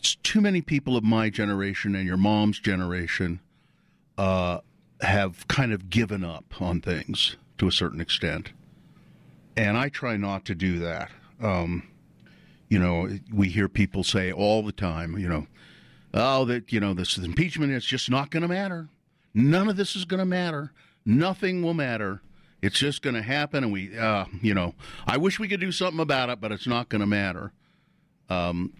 s- 0.04 0.18
too 0.24 0.42
many 0.42 0.62
people 0.62 0.98
of 0.98 1.06
my 1.06 1.30
generation 1.30 1.96
and 1.96 2.06
your 2.06 2.18
mom's 2.18 2.60
generation 2.60 3.40
uh, 4.18 4.60
have 5.02 5.48
kind 5.48 5.74
of 5.74 5.90
given 5.90 6.24
up 6.24 6.62
on 6.62 6.82
things 6.82 7.38
to 7.58 7.68
a 7.68 7.72
certain 7.72 8.02
extent, 8.02 8.52
and 9.56 9.78
I 9.78 9.90
try 9.90 10.18
not 10.18 10.46
to 10.46 10.56
do 10.56 10.80
that. 10.80 11.12
Um, 11.42 11.88
you 12.70 12.80
know, 12.80 13.10
we 13.32 13.50
hear 13.50 13.70
people 13.70 14.04
say 14.04 14.32
all 14.32 14.64
the 14.64 14.72
time, 14.72 15.18
you 15.18 15.28
know, 15.28 15.48
oh, 16.14 16.46
that 16.46 16.72
you 16.72 16.80
know, 16.80 16.94
this 16.94 17.18
impeachment 17.18 17.72
is 17.72 17.86
just 17.86 18.10
not 18.10 18.32
going 18.32 18.42
to 18.42 18.48
matter. 18.48 18.90
None 19.34 19.68
of 19.68 19.76
this 19.76 19.96
is 19.96 20.06
going 20.06 20.20
to 20.20 20.26
matter. 20.26 20.72
Nothing 21.06 21.62
will 21.62 21.74
matter. 21.74 22.22
It's 22.62 22.80
just 22.80 23.02
going 23.02 23.16
to 23.16 23.22
happen, 23.22 23.66
and 23.66 23.74
we, 23.74 23.98
uh, 23.98 24.26
you 24.42 24.54
know, 24.54 24.74
I 25.06 25.18
wish 25.18 25.38
we 25.38 25.50
could 25.50 25.60
do 25.60 25.72
something 25.72 26.00
about 26.00 26.30
it, 26.30 26.40
but 26.40 26.52
it's 26.52 26.68
not 26.68 26.88
going 26.88 27.02
to 27.02 27.08
matter. 27.08 27.52
Um, 28.30 28.74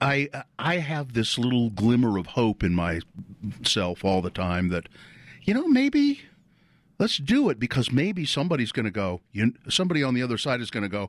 I 0.00 0.28
I 0.58 0.78
have 0.78 1.12
this 1.12 1.38
little 1.38 1.70
glimmer 1.70 2.18
of 2.18 2.26
hope 2.26 2.62
in 2.62 2.74
myself 2.74 4.04
all 4.04 4.20
the 4.20 4.30
time 4.30 4.68
that, 4.68 4.88
you 5.42 5.54
know, 5.54 5.66
maybe 5.66 6.20
let's 6.98 7.16
do 7.16 7.48
it 7.48 7.58
because 7.58 7.90
maybe 7.90 8.26
somebody's 8.26 8.72
going 8.72 8.84
to 8.84 8.90
go. 8.90 9.20
You, 9.32 9.54
somebody 9.68 10.02
on 10.02 10.14
the 10.14 10.22
other 10.22 10.38
side 10.38 10.60
is 10.60 10.70
going 10.70 10.82
to 10.82 10.88
go. 10.88 11.08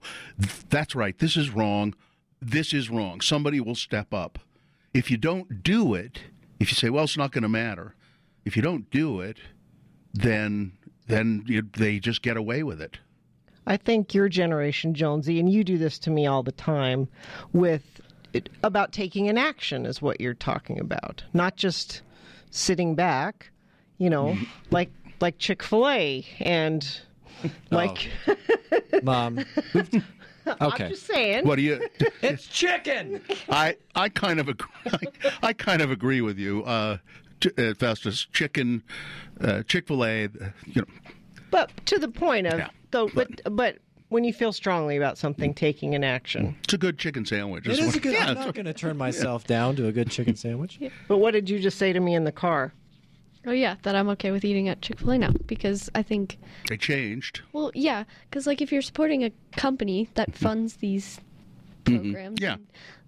That's 0.69 0.95
right. 0.95 1.17
This 1.17 1.36
is 1.36 1.49
wrong. 1.49 1.95
This 2.41 2.73
is 2.73 2.89
wrong. 2.89 3.21
Somebody 3.21 3.60
will 3.60 3.75
step 3.75 4.13
up. 4.13 4.39
If 4.93 5.12
you 5.12 5.17
don't 5.17 5.62
do 5.62 5.93
it, 5.93 6.21
if 6.60 6.71
you 6.71 6.75
say, 6.75 6.89
"Well, 6.89 7.04
it's 7.04 7.17
not 7.17 7.32
going 7.32 7.43
to 7.43 7.49
matter," 7.49 7.95
if 8.45 8.56
you 8.56 8.62
don't 8.62 8.89
do 8.89 9.19
it, 9.19 9.38
then 10.13 10.71
then 11.08 11.43
you, 11.45 11.63
they 11.73 11.99
just 11.99 12.21
get 12.21 12.38
away 12.38 12.63
with 12.63 12.82
it. 12.82 12.99
I 13.67 13.78
think 13.78 14.13
your 14.13 14.30
generation, 14.30 14.93
Jonesy, 14.93 15.39
and 15.39 15.52
you 15.52 15.63
do 15.63 15.78
this 15.78 15.99
to 15.99 16.10
me 16.10 16.25
all 16.25 16.41
the 16.41 16.52
time 16.52 17.08
with 17.52 18.02
it, 18.33 18.49
about 18.63 18.91
taking 18.91 19.27
an 19.29 19.37
action 19.37 19.85
is 19.85 20.01
what 20.01 20.19
you're 20.21 20.33
talking 20.33 20.79
about, 20.79 21.23
not 21.33 21.55
just 21.55 22.01
sitting 22.51 22.95
back, 22.95 23.51
you 23.97 24.09
know, 24.09 24.37
like 24.71 24.89
like 25.21 25.37
Chick-fil-A 25.37 26.25
and 26.39 26.99
like 27.71 28.09
Mom. 29.03 29.43
Okay. 30.61 30.85
I'm 30.85 30.89
just 30.89 31.05
saying. 31.05 31.45
What 31.45 31.57
do 31.57 31.61
you? 31.61 31.87
It's 32.23 32.47
chicken. 32.47 33.21
I 33.49 33.75
I 33.93 34.09
kind 34.09 34.39
of 34.39 34.49
agree, 34.49 34.67
I, 34.87 34.99
I 35.49 35.53
kind 35.53 35.79
of 35.79 35.91
agree 35.91 36.21
with 36.21 36.39
you, 36.39 36.63
uh, 36.63 36.97
t- 37.39 37.51
uh, 37.55 37.75
Festus. 37.75 38.25
Chicken, 38.33 38.81
uh, 39.41 39.61
Chick 39.63 39.87
Fil 39.87 40.03
A. 40.03 40.21
You 40.65 40.81
know, 40.81 40.85
But 41.51 41.69
to 41.85 41.99
the 41.99 42.07
point 42.07 42.47
of 42.47 42.57
Yeah. 42.57 42.69
though 42.89 43.09
but 43.13 43.29
but 43.55 43.77
when 44.09 44.23
you 44.23 44.33
feel 44.33 44.51
strongly 44.51 44.97
about 44.97 45.17
something 45.17 45.53
taking 45.53 45.95
an 45.95 46.03
action. 46.03 46.55
it's 46.63 46.73
a 46.73 46.77
good 46.77 46.97
chicken 46.97 47.25
sandwich. 47.25 47.65
It 47.67 47.73
is 47.73 47.79
is 47.79 47.95
a 47.95 47.99
good. 47.99 48.13
Yeah, 48.13 48.27
I'm 48.27 48.35
not 48.35 48.53
going 48.53 48.65
to 48.65 48.73
turn 48.73 48.97
myself 49.07 49.45
down 49.47 49.75
to 49.77 49.87
a 49.87 49.91
good 49.91 50.09
chicken 50.09 50.35
sandwich. 50.35 50.79
But 51.07 51.17
what 51.19 51.31
did 51.31 51.49
you 51.49 51.59
just 51.59 51.77
say 51.77 51.93
to 51.93 51.99
me 51.99 52.13
in 52.15 52.23
the 52.23 52.31
car? 52.31 52.73
Oh 53.47 53.51
yeah, 53.51 53.75
that 53.83 53.95
I'm 53.95 54.09
okay 54.09 54.31
with 54.31 54.43
eating 54.43 54.67
at 54.67 54.81
Chick 54.81 54.99
Fil 54.99 55.11
A 55.11 55.17
now 55.17 55.31
because 55.47 55.89
I 55.95 56.03
think 56.03 56.37
They 56.67 56.75
changed. 56.77 57.41
Well, 57.53 57.71
yeah, 57.73 58.03
because 58.29 58.45
like 58.45 58.61
if 58.61 58.71
you're 58.71 58.81
supporting 58.81 59.23
a 59.23 59.31
company 59.55 60.09
that 60.15 60.35
funds 60.35 60.75
these 60.77 61.19
programs, 61.85 62.37
Mm-hmm. 62.39 62.43
Yeah. 62.43 62.57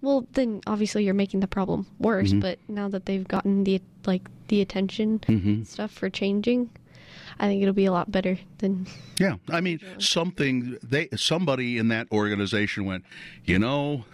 well, 0.01 0.25
then 0.33 0.61
obviously 0.65 1.03
you're 1.03 1.13
making 1.13 1.41
the 1.41 1.47
problem 1.47 1.85
worse. 1.99 2.29
Mm-hmm. 2.29 2.39
But 2.39 2.59
now 2.69 2.87
that 2.89 3.05
they've 3.05 3.27
gotten 3.27 3.63
the 3.65 3.81
like 4.05 4.29
the 4.47 4.61
attention 4.61 5.19
Mm-hmm. 5.27 5.63
stuff 5.63 5.91
for 5.91 6.09
changing, 6.09 6.69
I 7.41 7.47
think 7.47 7.63
it'll 7.63 7.73
be 7.73 7.85
a 7.85 7.91
lot 7.91 8.11
better 8.11 8.37
than 8.59 8.85
Yeah, 9.19 9.37
I 9.49 9.61
mean 9.61 9.79
something. 9.97 10.77
They 10.83 11.09
somebody 11.15 11.79
in 11.79 11.87
that 11.87 12.07
organization 12.11 12.85
went. 12.85 13.03
You 13.45 13.57
know, 13.57 14.05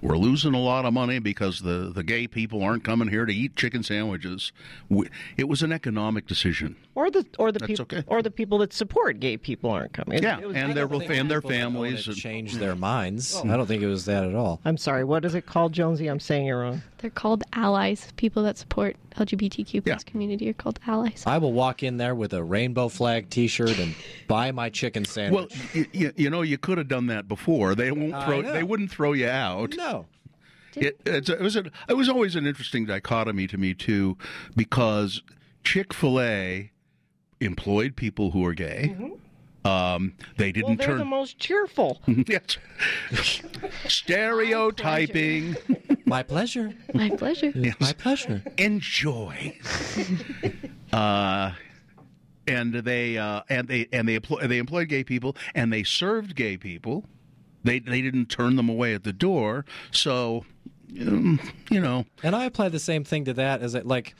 we're 0.00 0.16
losing 0.16 0.54
a 0.54 0.58
lot 0.58 0.86
of 0.86 0.94
money 0.94 1.18
because 1.18 1.60
the 1.60 1.92
the 1.94 2.02
gay 2.02 2.26
people 2.26 2.62
aren't 2.62 2.82
coming 2.82 3.08
here 3.08 3.26
to 3.26 3.34
eat 3.34 3.54
chicken 3.54 3.82
sandwiches. 3.82 4.50
We, 4.88 5.08
it 5.36 5.46
was 5.46 5.62
an 5.62 5.72
economic 5.72 6.26
decision. 6.26 6.76
Or 6.94 7.10
the 7.10 7.26
or 7.38 7.52
the 7.52 7.60
people 7.60 7.82
okay. 7.82 8.02
or 8.06 8.22
the 8.22 8.30
people 8.30 8.56
that 8.58 8.72
support 8.72 9.20
gay 9.20 9.36
people 9.36 9.68
aren't 9.68 9.92
coming. 9.92 10.22
Yeah, 10.22 10.40
It 10.40 10.48
was- 10.48 10.56
and 10.56 10.72
their 10.74 10.84
and 10.84 11.30
their 11.30 11.42
people 11.42 11.52
that 11.52 11.64
own 11.66 11.72
families. 11.74 12.00
it 12.00 12.06
and- 12.08 12.16
changed 12.16 12.58
their 12.58 12.74
minds. 12.74 13.36
I 13.44 13.58
don't 13.58 13.66
think 13.66 13.82
it 13.82 13.88
was 13.88 14.06
that 14.06 14.24
at 14.24 14.34
all. 14.34 14.62
I'm 14.64 14.78
sorry. 14.78 15.04
What 15.04 15.26
is 15.26 15.34
it 15.34 15.44
called, 15.44 15.74
Jonesy? 15.74 16.06
I'm 16.06 16.20
saying 16.20 16.46
it 16.46 16.52
wrong. 16.52 16.80
They're 17.04 17.10
called 17.10 17.44
allies. 17.52 18.08
People 18.16 18.42
that 18.44 18.56
support 18.56 18.96
LGBTQ 19.18 19.84
plus 19.84 20.02
Yeah. 20.06 20.10
community 20.10 20.48
are 20.48 20.54
called 20.54 20.80
allies. 20.86 21.22
I 21.26 21.36
will 21.36 21.52
walk 21.52 21.82
in 21.82 21.98
there 21.98 22.14
with 22.14 22.32
a 22.32 22.42
rainbow 22.42 22.88
flag 22.88 23.28
T-shirt 23.28 23.78
and 23.78 23.94
buy 24.26 24.52
my 24.52 24.70
chicken 24.70 25.02
Well, 25.02 25.12
sandwich. 25.50 25.54
you, 25.92 26.12
you 26.16 26.30
know, 26.30 26.40
you 26.40 26.56
could 26.56 26.78
have 26.78 26.88
done 26.88 27.08
that 27.08 27.28
before. 27.28 27.74
They 27.74 27.90
won't 27.92 28.24
throw. 28.24 28.40
They 28.40 28.62
wouldn't 28.62 28.90
throw 28.90 29.12
you 29.12 29.28
out. 29.28 29.74
no, 29.76 30.06
It, 30.76 30.98
it's, 31.04 31.28
it 31.28 31.40
was 31.42 31.56
a, 31.56 31.64
it 31.90 31.92
was 31.94 32.08
always 32.08 32.36
an 32.36 32.46
interesting 32.46 32.86
dichotomy 32.86 33.48
to 33.48 33.58
me 33.58 33.74
too, 33.74 34.16
because 34.56 35.22
Chick 35.62 35.92
Fil 35.92 36.18
A 36.22 36.72
employed 37.38 37.96
people 37.96 38.30
who 38.30 38.46
are 38.46 38.54
gay. 38.54 38.94
Mm-hmm. 38.94 39.08
Um, 39.64 40.14
they 40.36 40.52
didn't 40.52 40.68
turn. 40.68 40.76
they're 40.76 40.86
turn. 40.88 40.98
the 40.98 41.04
most 41.04 41.38
cheerful. 41.38 42.02
yes. 42.06 42.58
Stereotyping. 43.86 45.56
my 46.04 46.22
pleasure. 46.22 46.72
My 46.92 47.10
pleasure. 47.10 47.52
My 47.80 47.92
pleasure. 47.94 48.42
Enjoy. 48.58 49.56
uh, 50.92 51.52
and 52.46 52.74
they 52.74 53.16
uh, 53.16 53.42
and 53.48 53.68
they 53.68 53.88
and 53.92 54.06
they 54.08 54.16
employ, 54.16 54.46
they 54.46 54.58
employed 54.58 54.88
gay 54.88 55.02
people 55.02 55.36
and 55.54 55.72
they 55.72 55.82
served 55.82 56.36
gay 56.36 56.56
people. 56.56 57.06
They 57.62 57.78
they 57.78 58.02
didn't 58.02 58.26
turn 58.26 58.56
them 58.56 58.68
away 58.68 58.94
at 58.94 59.04
the 59.04 59.12
door. 59.12 59.64
So, 59.90 60.44
um, 61.00 61.40
you 61.70 61.80
know, 61.80 62.04
And 62.22 62.36
I 62.36 62.44
apply 62.44 62.68
the 62.68 62.78
same 62.78 63.04
thing 63.04 63.24
to 63.24 63.32
that 63.34 63.62
as 63.62 63.74
it 63.74 63.86
like 63.86 64.14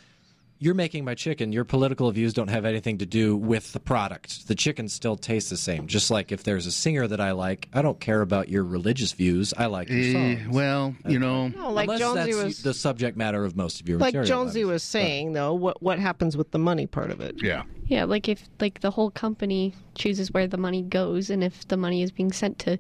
you're 0.65 0.75
making 0.75 1.05
my 1.05 1.15
chicken. 1.15 1.53
Your 1.53 1.65
political 1.65 2.11
views 2.11 2.33
don't 2.33 2.49
have 2.49 2.65
anything 2.65 2.97
to 2.99 3.07
do 3.07 3.37
with 3.37 3.73
the 3.75 3.81
product. 3.81 4.49
The 4.49 4.55
chicken 4.55 4.89
still 4.89 5.15
tastes 5.17 5.51
the 5.51 5.59
same. 5.59 5.87
Just 5.87 6.11
like 6.11 6.33
if 6.33 6.43
there's 6.43 6.67
a 6.67 6.73
singer 6.73 7.07
that 7.07 7.21
I 7.21 7.33
like, 7.33 7.69
I 7.75 7.83
don't 7.83 8.01
care 8.01 8.23
about 8.23 8.49
your 8.49 8.65
religious 8.65 9.13
views. 9.13 9.53
I 9.59 9.67
like 9.67 9.91
your 9.91 9.99
eh, 9.99 10.13
songs. 10.39 10.49
well, 10.55 10.97
you 11.07 11.19
know, 11.19 11.49
No, 11.49 11.71
like 11.71 11.85
Unless 11.89 12.01
Jonesy 12.01 12.33
that's 12.33 12.45
was 12.45 12.63
the 12.63 12.73
subject 12.73 13.17
matter 13.19 13.45
of 13.45 13.55
most 13.57 13.83
of 13.83 13.89
your 13.89 13.99
like 13.99 14.15
material. 14.15 14.27
Jonesy 14.27 14.63
that 14.63 14.69
is. 14.69 14.73
was 14.73 14.83
saying 14.83 15.35
though. 15.35 15.53
What 15.53 15.83
what 15.83 15.99
happens 15.99 16.35
with 16.35 16.51
the 16.51 16.59
money 16.59 16.87
part 16.87 17.11
of 17.11 17.21
it? 17.21 17.43
yeah. 17.43 17.65
Yeah, 17.87 18.05
like 18.05 18.31
if 18.31 18.49
like 18.61 18.81
the 18.81 18.91
whole 18.91 19.11
company 19.11 19.75
chooses 19.95 20.33
where 20.33 20.47
the 20.47 20.57
money 20.57 20.81
goes, 20.81 21.29
and 21.29 21.45
if 21.45 21.69
the 21.69 21.77
money 21.77 22.01
is 22.03 22.11
being 22.11 22.33
sent 22.33 22.59
to 22.61 22.79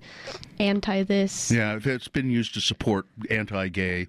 anti 0.58 1.02
this, 1.02 1.50
Yeah, 1.50 1.76
if 1.76 1.86
it's 1.86 2.08
been 2.08 2.30
used 2.30 2.54
to 2.54 2.62
support 2.62 3.06
anti-gay 3.30 4.08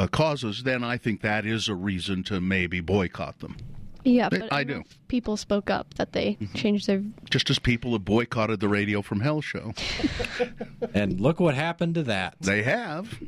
uh, 0.00 0.06
causes, 0.08 0.62
then 0.64 0.82
I 0.82 0.96
think 0.96 1.20
that 1.20 1.44
is 1.46 1.68
a 1.68 1.74
reason 1.74 2.22
to 2.24 2.40
maybe 2.40 2.80
boycott 2.80 3.38
them. 3.40 3.56
yeah, 4.04 4.26
I- 4.26 4.28
but 4.30 4.52
I 4.52 4.64
do. 4.64 4.74
Mm-hmm. 4.80 4.82
People 5.08 5.36
spoke 5.36 5.70
up 5.70 5.94
that 5.94 6.12
they 6.12 6.38
changed 6.54 6.86
their. 6.86 7.02
Just 7.28 7.50
as 7.50 7.58
people 7.58 7.92
have 7.92 8.04
boycotted 8.04 8.60
the 8.60 8.68
Radio 8.68 9.02
from 9.02 9.20
Hell 9.20 9.40
show, 9.40 9.72
And 10.94 11.20
look 11.20 11.40
what 11.40 11.54
happened 11.56 11.96
to 11.96 12.04
that. 12.04 12.36
they 12.40 12.62
have. 12.62 13.18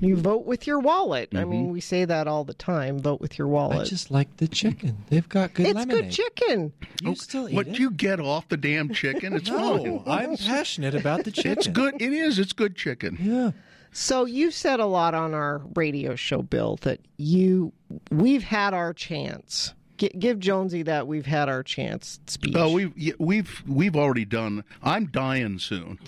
You 0.00 0.16
vote 0.16 0.44
with 0.44 0.66
your 0.66 0.78
wallet. 0.80 1.30
I 1.32 1.38
Mm-hmm. 1.38 1.50
mean, 1.50 1.70
we 1.70 1.80
say 1.80 2.04
that 2.04 2.28
all 2.28 2.44
the 2.44 2.52
time. 2.54 2.98
Vote 3.00 3.20
with 3.22 3.38
your 3.38 3.48
wallet. 3.48 3.80
I 3.80 3.84
just 3.84 4.10
like 4.10 4.36
the 4.36 4.46
chicken. 4.48 4.98
They've 5.08 5.28
got 5.28 5.54
good 5.54 5.66
it's 5.66 5.74
lemonade. 5.74 6.04
good 6.04 6.10
chicken. 6.12 6.72
You 7.02 7.14
still 7.14 7.48
eat 7.48 7.54
What 7.54 7.68
it? 7.68 7.78
you 7.78 7.90
get 7.90 8.20
off 8.20 8.48
the 8.48 8.56
damn 8.58 8.90
chicken? 8.92 9.32
It's 9.32 9.48
No, 9.50 10.02
fine. 10.04 10.30
I'm 10.30 10.36
passionate 10.36 10.94
about 10.94 11.24
the 11.24 11.30
chicken. 11.30 11.52
It's 11.52 11.66
good. 11.68 12.00
It 12.00 12.12
is. 12.12 12.38
It's 12.38 12.52
good 12.52 12.76
chicken. 12.76 13.16
Yeah. 13.20 13.50
So 13.92 14.24
you've 14.24 14.54
said 14.54 14.80
a 14.80 14.86
lot 14.86 15.14
on 15.14 15.34
our 15.34 15.62
radio 15.74 16.14
show, 16.14 16.42
Bill, 16.42 16.76
that 16.82 17.00
you 17.16 17.72
we've 18.10 18.44
had 18.44 18.72
our 18.74 18.92
chance. 18.92 19.74
G- 19.98 20.12
give 20.18 20.38
Jonesy 20.38 20.82
that 20.84 21.06
we've 21.06 21.26
had 21.26 21.48
our 21.48 21.62
chance 21.62 22.20
speech. 22.26 22.54
Oh, 22.56 22.72
we've 22.72 23.14
we've 23.18 23.62
we've 23.66 23.96
already 23.96 24.24
done. 24.24 24.64
I'm 24.82 25.06
dying 25.06 25.58
soon. 25.58 25.98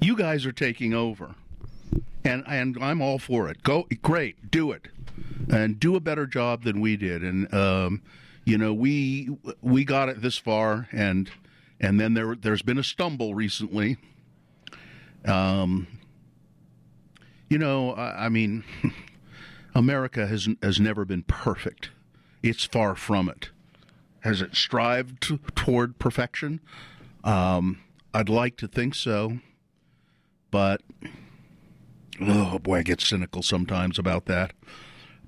You 0.00 0.16
guys 0.16 0.44
are 0.44 0.52
taking 0.52 0.92
over, 0.92 1.34
and 2.24 2.44
and 2.46 2.76
I'm 2.80 3.00
all 3.00 3.18
for 3.18 3.48
it. 3.48 3.62
Go, 3.62 3.86
great, 4.02 4.50
do 4.50 4.70
it, 4.72 4.88
and 5.48 5.80
do 5.80 5.96
a 5.96 6.00
better 6.00 6.26
job 6.26 6.64
than 6.64 6.80
we 6.80 6.96
did. 6.96 7.22
And 7.22 7.52
um, 7.54 8.02
you 8.44 8.58
know, 8.58 8.74
we 8.74 9.30
we 9.62 9.84
got 9.84 10.08
it 10.08 10.20
this 10.20 10.36
far, 10.36 10.88
and 10.92 11.30
and 11.80 11.98
then 11.98 12.14
there 12.14 12.36
there's 12.36 12.62
been 12.62 12.78
a 12.78 12.84
stumble 12.84 13.34
recently. 13.34 13.96
Um, 15.24 15.86
you 17.52 17.58
know, 17.58 17.92
I, 17.92 18.26
I 18.26 18.28
mean, 18.30 18.64
America 19.74 20.26
has 20.26 20.48
has 20.62 20.80
never 20.80 21.04
been 21.04 21.22
perfect. 21.24 21.90
It's 22.42 22.64
far 22.64 22.94
from 22.94 23.28
it. 23.28 23.50
Has 24.20 24.40
it 24.40 24.56
strived 24.56 25.20
toward 25.54 25.98
perfection? 25.98 26.60
Um, 27.22 27.80
I'd 28.14 28.30
like 28.30 28.56
to 28.56 28.68
think 28.68 28.94
so, 28.94 29.38
but 30.50 30.80
oh 32.22 32.58
boy, 32.58 32.78
I 32.78 32.82
get 32.82 33.02
cynical 33.02 33.42
sometimes 33.42 33.98
about 33.98 34.24
that. 34.26 34.54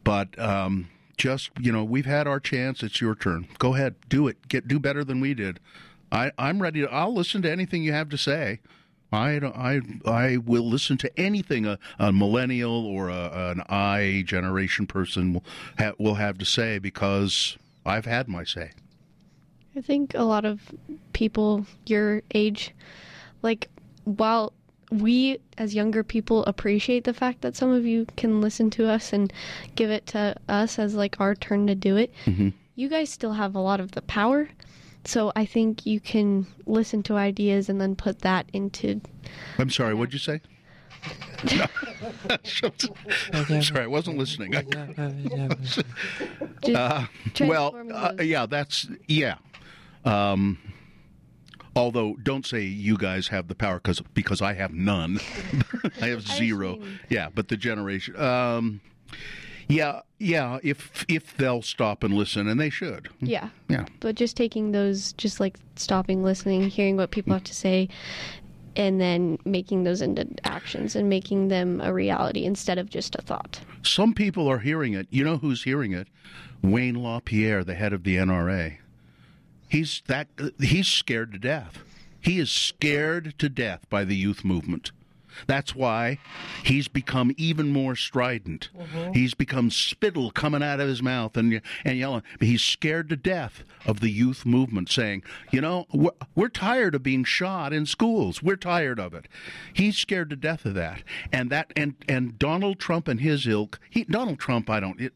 But 0.03 0.39
um, 0.39 0.89
just 1.19 1.51
you 1.61 1.73
know, 1.73 1.85
we've 1.85 2.07
had 2.07 2.27
our 2.27 2.41
chance. 2.41 2.83
It's 2.83 3.03
your 3.03 3.15
turn. 3.15 3.49
Go 3.59 3.75
ahead, 3.75 3.97
do 4.09 4.29
it. 4.29 4.49
Get 4.49 4.67
do 4.67 4.79
better 4.79 5.05
than 5.05 5.21
we 5.21 5.35
did. 5.35 5.61
I, 6.11 6.33
I'm 6.39 6.63
ready. 6.63 6.81
To, 6.81 6.91
I'll 6.91 7.13
listen 7.13 7.43
to 7.43 7.51
anything 7.51 7.83
you 7.83 7.93
have 7.93 8.09
to 8.09 8.17
say. 8.17 8.61
I, 9.13 9.37
I, 9.37 9.81
I 10.11 10.37
will 10.39 10.69
listen 10.69 10.99
to 10.99 11.21
anything 11.21 11.67
a, 11.67 11.79
a 11.99 12.13
millennial 12.13 12.85
or 12.87 13.09
a, 13.09 13.31
an 13.33 13.63
I 13.69 14.25
generation 14.27 14.87
person 14.87 15.35
will, 15.35 15.45
ha, 15.79 15.93
will 15.99 16.17
have 16.17 16.39
to 16.39 16.45
say 16.45 16.79
because 16.79 17.57
I've 17.87 18.07
had 18.07 18.29
my 18.29 18.45
say. 18.45 18.73
I 19.77 19.81
think 19.81 20.15
a 20.15 20.23
lot 20.23 20.45
of 20.45 20.61
people 21.13 21.67
your 21.87 22.23
age, 22.35 22.73
like, 23.43 23.69
while 24.05 24.53
we 24.91 25.39
as 25.59 25.75
younger 25.75 26.05
people 26.05 26.45
appreciate 26.45 27.05
the 27.05 27.15
fact 27.15 27.41
that 27.41 27.57
some 27.57 27.71
of 27.71 27.85
you 27.85 28.07
can 28.17 28.41
listen 28.41 28.71
to 28.71 28.89
us 28.89 29.13
and 29.13 29.33
give 29.75 29.91
it 29.91 30.07
to 30.07 30.37
us 30.49 30.79
as 30.79 30.95
like 30.95 31.21
our 31.21 31.35
turn 31.35 31.67
to 31.67 31.75
do 31.75 31.97
it, 31.97 32.13
mm-hmm. 32.27 32.51
you 32.77 32.89
guys 32.89 33.11
still 33.11 33.33
have 33.33 33.55
a 33.55 33.61
lot 33.61 33.81
of 33.81 33.93
the 33.93 34.03
power. 34.03 34.49
So 35.05 35.33
I 35.37 35.45
think 35.45 35.87
you 35.87 36.01
can 36.01 36.47
listen 36.67 37.03
to 37.05 37.17
ideas 37.17 37.69
and 37.69 37.81
then 37.81 37.95
put 37.95 38.21
that 38.21 38.47
into. 38.53 39.01
I'm 39.59 39.71
sorry. 39.71 39.95
What'd 39.95 40.13
you 40.13 40.19
say? 40.19 40.41
Sorry, 42.45 43.83
I 43.83 43.87
wasn't 43.87 44.17
listening. 44.17 44.55
uh, 46.75 47.07
well, 47.41 47.77
uh, 47.93 48.15
yeah, 48.23 48.47
that's 48.47 48.89
yeah. 49.07 49.37
Um, 50.05 50.59
although, 51.77 52.17
don't 52.23 52.47
say 52.47 52.63
you 52.63 52.97
guys 52.97 53.29
have 53.29 53.49
the 53.49 53.55
power 53.55 53.77
because 53.77 54.01
because 54.15 54.41
I 54.41 54.55
have 54.55 54.73
none. 54.73 55.21
I 56.01 56.07
have 56.07 56.23
zero. 56.23 56.79
Yeah, 57.11 57.29
but 57.35 57.49
the 57.49 57.59
generation. 57.59 58.19
Um, 58.19 58.81
yeah, 59.69 60.01
yeah. 60.19 60.59
If 60.63 61.05
if 61.09 61.37
they'll 61.37 61.63
stop 61.63 62.03
and 62.05 62.15
listen, 62.15 62.49
and 62.49 62.61
they 62.61 62.71
should. 62.71 63.09
Yeah. 63.21 63.49
Yeah. 63.69 63.87
But 64.01 64.15
just 64.15 64.37
taking 64.37 64.73
those, 64.73 65.13
just 65.15 65.41
like 65.41 65.59
stopping, 65.77 66.23
listening, 66.23 66.69
hearing 66.69 66.97
what 66.97 67.11
people 67.11 67.33
have 67.33 67.45
to 67.45 67.55
say, 67.55 67.89
and 68.77 69.01
then 69.01 69.39
making 69.45 69.85
those 69.85 70.03
into 70.03 70.27
actions 70.45 70.97
and 70.97 71.09
making 71.09 71.49
them 71.49 71.81
a 71.81 71.93
reality 71.93 72.45
instead 72.45 72.79
of 72.79 72.91
just 72.91 73.15
a 73.17 73.23
thought. 73.23 73.61
Some 73.83 74.15
people 74.15 74.49
are 74.49 74.59
hearing 74.59 74.95
it. 74.95 75.07
You 75.11 75.25
know 75.25 75.37
who's 75.39 75.65
hearing 75.65 75.93
it? 75.93 76.09
Wayne 76.63 77.03
LaPierre, 77.03 77.65
the 77.65 77.75
head 77.75 77.93
of 77.93 78.05
the 78.05 78.17
NRA. 78.17 78.79
He's 79.69 80.03
that 80.07 80.29
he's 80.61 80.89
scared 80.89 81.33
to 81.33 81.39
death. 81.39 81.83
He 82.21 82.39
is 82.39 82.51
scared 82.51 83.35
to 83.39 83.49
death 83.49 83.89
by 83.91 84.05
the 84.05 84.17
youth 84.17 84.45
movement. 84.45 84.93
That's 85.47 85.75
why 85.75 86.19
he's 86.63 86.89
become 86.89 87.33
even 87.37 87.71
more 87.71 87.97
strident. 87.97 88.71
Mm-hmm. 88.77 89.13
He's 89.13 89.35
become 89.35 89.71
spittle 89.71 90.31
coming 90.31 90.63
out 90.63 90.81
of 90.81 90.89
his 90.89 91.03
mouth 91.03 91.37
and 91.37 91.61
and 91.85 91.99
yelling. 91.99 92.23
He's 92.41 92.63
scared 92.63 93.09
to 93.11 93.17
death 93.17 93.65
of 93.87 94.01
the 94.01 94.11
youth 94.11 94.47
movement, 94.47 94.91
saying, 94.91 95.23
"You 95.51 95.61
know, 95.61 95.87
we're, 95.93 96.11
we're 96.35 96.49
tired 96.49 96.95
of 96.95 97.03
being 97.03 97.25
shot 97.25 97.73
in 97.73 97.87
schools. 97.87 98.43
We're 98.43 98.57
tired 98.57 98.99
of 98.99 99.15
it." 99.15 99.27
He's 99.73 99.97
scared 99.97 100.31
to 100.31 100.37
death 100.37 100.65
of 100.65 100.75
that. 100.75 101.03
And 101.33 101.51
that 101.51 101.73
and 101.77 101.95
and 102.09 102.39
Donald 102.39 102.79
Trump 102.79 103.09
and 103.09 103.21
his 103.21 103.47
ilk. 103.47 103.81
He, 103.91 104.05
Donald 104.05 104.39
Trump, 104.39 104.71
I 104.71 104.81
don't. 104.81 105.01
It, 105.01 105.13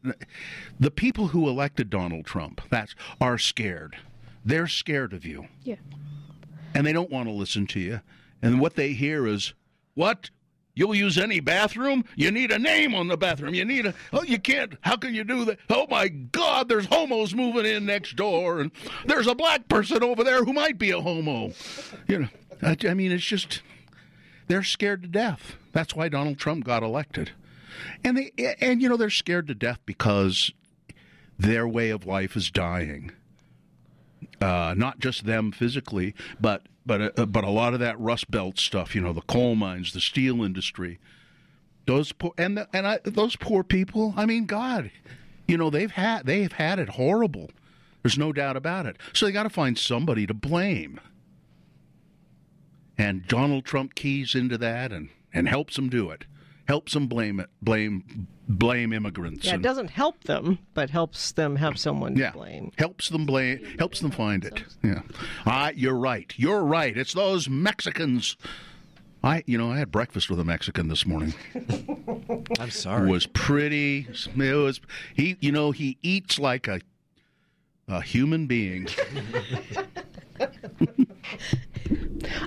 the 0.79 0.91
people 0.91 1.27
who 1.27 1.47
elected 1.47 1.89
Donald 1.89 2.25
Trump, 2.25 2.61
that's 2.69 2.95
are 3.19 3.37
scared. 3.37 3.97
They're 4.45 4.67
scared 4.67 5.13
of 5.13 5.25
you. 5.25 5.47
Yeah. 5.63 5.75
And 6.73 6.85
they 6.85 6.93
don't 6.93 7.09
want 7.11 7.27
to 7.27 7.33
listen 7.33 7.67
to 7.67 7.79
you. 7.79 8.01
And 8.41 8.59
what 8.59 8.75
they 8.75 8.93
hear 8.93 9.27
is, 9.27 9.53
what? 9.99 10.29
You'll 10.75 10.95
use 10.95 11.17
any 11.17 11.41
bathroom? 11.41 12.05
You 12.15 12.31
need 12.31 12.53
a 12.53 12.57
name 12.57 12.95
on 12.95 13.09
the 13.09 13.17
bathroom. 13.17 13.53
You 13.53 13.65
need 13.65 13.85
a. 13.85 13.93
Oh, 14.13 14.23
you 14.23 14.39
can't. 14.39 14.75
How 14.79 14.95
can 14.95 15.13
you 15.13 15.25
do 15.25 15.43
that? 15.43 15.59
Oh 15.69 15.87
my 15.89 16.07
God, 16.07 16.69
there's 16.69 16.85
homos 16.85 17.35
moving 17.35 17.65
in 17.65 17.85
next 17.85 18.15
door, 18.15 18.61
and 18.61 18.71
there's 19.05 19.27
a 19.27 19.35
black 19.35 19.67
person 19.67 20.01
over 20.01 20.23
there 20.23 20.45
who 20.45 20.53
might 20.53 20.77
be 20.77 20.91
a 20.91 21.01
homo. 21.01 21.51
You 22.07 22.19
know, 22.19 22.27
I, 22.61 22.77
I 22.87 22.93
mean, 22.93 23.11
it's 23.11 23.25
just. 23.25 23.61
They're 24.47 24.63
scared 24.63 25.01
to 25.01 25.09
death. 25.09 25.57
That's 25.73 25.97
why 25.97 26.07
Donald 26.07 26.37
Trump 26.37 26.63
got 26.63 26.81
elected. 26.81 27.31
And 28.05 28.17
they, 28.17 28.55
and 28.61 28.81
you 28.81 28.87
know, 28.87 28.95
they're 28.95 29.09
scared 29.09 29.47
to 29.47 29.55
death 29.55 29.79
because 29.85 30.49
their 31.37 31.67
way 31.67 31.89
of 31.89 32.05
life 32.05 32.37
is 32.37 32.49
dying. 32.49 33.11
Uh, 34.41 34.73
not 34.77 34.99
just 34.99 35.25
them 35.25 35.51
physically, 35.51 36.15
but 36.39 36.68
but 36.85 37.19
uh, 37.19 37.25
but 37.25 37.43
a 37.43 37.49
lot 37.49 37.73
of 37.73 37.79
that 37.79 37.99
Rust 37.99 38.29
Belt 38.31 38.59
stuff. 38.59 38.95
You 38.95 39.01
know, 39.01 39.13
the 39.13 39.21
coal 39.21 39.55
mines, 39.55 39.93
the 39.93 40.01
steel 40.01 40.43
industry. 40.43 40.99
Those 41.85 42.11
poor 42.11 42.33
and 42.37 42.57
the, 42.57 42.67
and 42.73 42.87
I, 42.87 42.99
those 43.03 43.35
poor 43.35 43.63
people. 43.63 44.13
I 44.15 44.25
mean, 44.25 44.45
God, 44.45 44.91
you 45.47 45.57
know 45.57 45.69
they've 45.69 45.91
had 45.91 46.25
they've 46.25 46.51
had 46.51 46.79
it 46.79 46.89
horrible. 46.89 47.49
There's 48.03 48.17
no 48.17 48.31
doubt 48.31 48.55
about 48.55 48.85
it. 48.85 48.97
So 49.13 49.25
they 49.25 49.31
got 49.31 49.43
to 49.43 49.49
find 49.49 49.77
somebody 49.77 50.25
to 50.25 50.33
blame. 50.33 50.99
And 52.97 53.27
Donald 53.27 53.65
Trump 53.65 53.95
keys 53.95 54.35
into 54.35 54.57
that 54.57 54.91
and 54.91 55.09
and 55.33 55.47
helps 55.47 55.75
them 55.75 55.89
do 55.89 56.09
it. 56.11 56.25
Helps 56.69 56.93
them 56.93 57.07
blame 57.07 57.39
it. 57.39 57.49
Blame 57.63 58.27
blame 58.47 58.93
immigrants. 58.93 59.43
Yeah, 59.43 59.55
and, 59.55 59.65
it 59.65 59.67
doesn't 59.67 59.89
help 59.89 60.25
them, 60.25 60.59
but 60.75 60.91
helps 60.91 61.31
them 61.31 61.55
have 61.55 61.79
someone 61.79 62.15
yeah, 62.15 62.29
to 62.29 62.37
blame. 62.37 62.71
Helps 62.77 63.09
them 63.09 63.25
blame. 63.25 63.65
Helps 63.79 64.01
them 64.01 64.11
find 64.11 64.45
it. 64.45 64.63
Yeah. 64.83 65.01
Ah, 65.47 65.71
you're 65.73 65.95
right. 65.95 66.31
You're 66.37 66.63
right. 66.63 66.95
It's 66.95 67.13
those 67.13 67.49
Mexicans. 67.49 68.37
I, 69.23 69.43
you 69.47 69.57
know, 69.57 69.71
I 69.71 69.79
had 69.79 69.91
breakfast 69.91 70.29
with 70.29 70.39
a 70.39 70.43
Mexican 70.43 70.89
this 70.89 71.07
morning. 71.07 71.33
I'm 72.59 72.69
sorry. 72.69 73.09
It 73.09 73.11
was 73.11 73.25
pretty. 73.25 74.07
It 74.07 74.53
was 74.53 74.79
he. 75.15 75.37
You 75.39 75.51
know, 75.51 75.71
he 75.71 75.97
eats 76.03 76.37
like 76.37 76.67
a 76.67 76.81
a 77.87 77.99
human 77.99 78.45
being. 78.45 78.87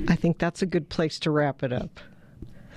I 0.06 0.14
think 0.14 0.38
that's 0.38 0.62
a 0.62 0.66
good 0.66 0.88
place 0.88 1.18
to 1.18 1.32
wrap 1.32 1.64
it 1.64 1.72
up. 1.72 1.98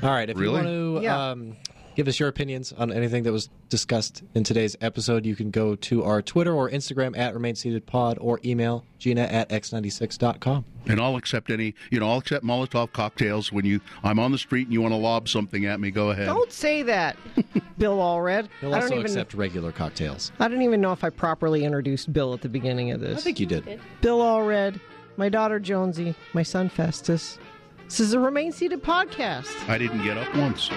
All 0.04 0.10
right. 0.10 0.30
If 0.30 0.38
Really? 0.38 0.48
you 0.68 0.94
want 0.94 1.02
to 1.02 1.04
Yeah. 1.04 1.30
um, 1.32 1.56
give 1.96 2.08
us 2.10 2.20
your 2.20 2.28
opinions 2.28 2.74
on 2.74 2.92
anything 2.92 3.24
that 3.24 3.32
was 3.32 3.50
discussed 3.70 4.22
in 4.34 4.44
today's 4.44 4.76
episode, 4.82 5.26
you 5.26 5.36
can 5.36 5.50
go 5.52 5.76
to 5.76 6.04
our 6.04 6.22
Twitter 6.22 6.54
or 6.54 6.70
Instagram 6.70 7.18
at 7.18 7.34
Remain 7.34 7.56
Seated 7.56 7.86
Pod 7.86 8.18
or 8.20 8.40
email 8.44 8.84
Gina 9.00 9.22
at 9.22 9.50
x96.com. 9.50 10.66
And 10.88 11.00
I'll 11.00 11.16
accept 11.16 11.50
any. 11.50 11.74
You 11.90 12.00
know, 12.00 12.10
I'll 12.12 12.18
accept 12.20 12.44
Molotov 12.46 12.92
cocktails 12.92 13.52
when 13.52 13.66
you. 13.66 13.80
I'm 14.04 14.20
on 14.20 14.32
the 14.32 14.38
street 14.38 14.68
and 14.68 14.74
you 14.74 14.82
want 14.82 14.92
to 14.92 14.98
lob 14.98 15.28
something 15.30 15.66
at 15.66 15.80
me. 15.80 15.90
Go 15.90 16.12
ahead. 16.12 16.28
Don't 16.28 16.52
say 16.52 16.84
that, 16.84 17.18
Bill 17.80 17.98
Allred. 17.98 18.50
He'll 18.62 18.76
I 18.76 18.82
don't 18.82 18.92
even. 18.92 19.02
accept 19.06 19.34
regular 19.34 19.72
cocktails. 19.72 20.32
I 20.40 20.48
don't 20.48 20.62
even 20.62 20.82
know 20.82 20.92
if 20.92 21.04
I 21.04 21.10
properly 21.10 21.64
introduced 21.64 22.12
Bill 22.14 22.34
at 22.36 22.42
the 22.42 22.50
beginning 22.50 22.92
of 22.92 23.00
this. 23.02 23.18
I 23.18 23.22
think 23.22 23.40
you 23.40 23.46
did. 23.48 23.80
Bill 24.02 24.20
Allred, 24.20 24.80
my 25.18 25.28
daughter 25.30 25.60
Jonesy, 25.60 26.14
my 26.34 26.44
son 26.44 26.70
Festus. 26.70 27.40
This 27.86 28.00
is 28.00 28.14
a 28.14 28.20
Remain 28.20 28.52
Seated 28.52 28.84
podcast. 28.84 29.70
I 29.70 29.78
didn't 29.78 30.04
get 30.04 30.18
up 30.18 30.36
once. 30.36 30.70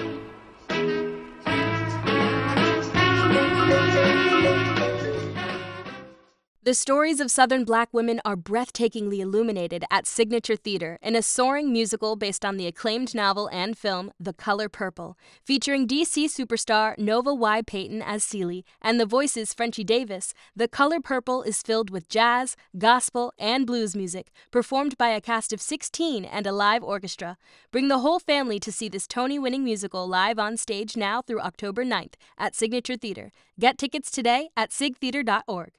The 6.68 6.74
stories 6.74 7.18
of 7.18 7.30
Southern 7.30 7.64
black 7.64 7.88
women 7.94 8.20
are 8.26 8.36
breathtakingly 8.36 9.20
illuminated 9.20 9.86
at 9.90 10.06
Signature 10.06 10.54
Theater 10.54 10.98
in 11.00 11.16
a 11.16 11.22
soaring 11.22 11.72
musical 11.72 12.14
based 12.14 12.44
on 12.44 12.58
the 12.58 12.66
acclaimed 12.66 13.14
novel 13.14 13.48
and 13.50 13.74
film 13.78 14.12
The 14.20 14.34
Color 14.34 14.68
Purple, 14.68 15.16
featuring 15.42 15.88
DC 15.88 16.26
superstar 16.26 16.98
Nova 16.98 17.32
Y. 17.32 17.62
Payton 17.62 18.02
as 18.02 18.22
Celie 18.22 18.66
and 18.82 19.00
the 19.00 19.06
voices 19.06 19.54
Frenchie 19.54 19.82
Davis. 19.82 20.34
The 20.54 20.68
Color 20.68 21.00
Purple 21.00 21.42
is 21.42 21.62
filled 21.62 21.88
with 21.88 22.10
jazz, 22.10 22.54
gospel, 22.76 23.32
and 23.38 23.66
blues 23.66 23.96
music, 23.96 24.30
performed 24.50 24.98
by 24.98 25.08
a 25.08 25.22
cast 25.22 25.54
of 25.54 25.62
16 25.62 26.26
and 26.26 26.46
a 26.46 26.52
live 26.52 26.84
orchestra. 26.84 27.38
Bring 27.72 27.88
the 27.88 28.00
whole 28.00 28.18
family 28.18 28.60
to 28.60 28.70
see 28.70 28.90
this 28.90 29.06
Tony 29.06 29.38
winning 29.38 29.64
musical 29.64 30.06
live 30.06 30.38
on 30.38 30.58
stage 30.58 30.98
now 30.98 31.22
through 31.22 31.40
October 31.40 31.82
9th 31.82 32.16
at 32.36 32.54
Signature 32.54 32.96
Theater. 32.98 33.32
Get 33.58 33.78
tickets 33.78 34.10
today 34.10 34.50
at 34.54 34.68
sigtheater.org. 34.68 35.72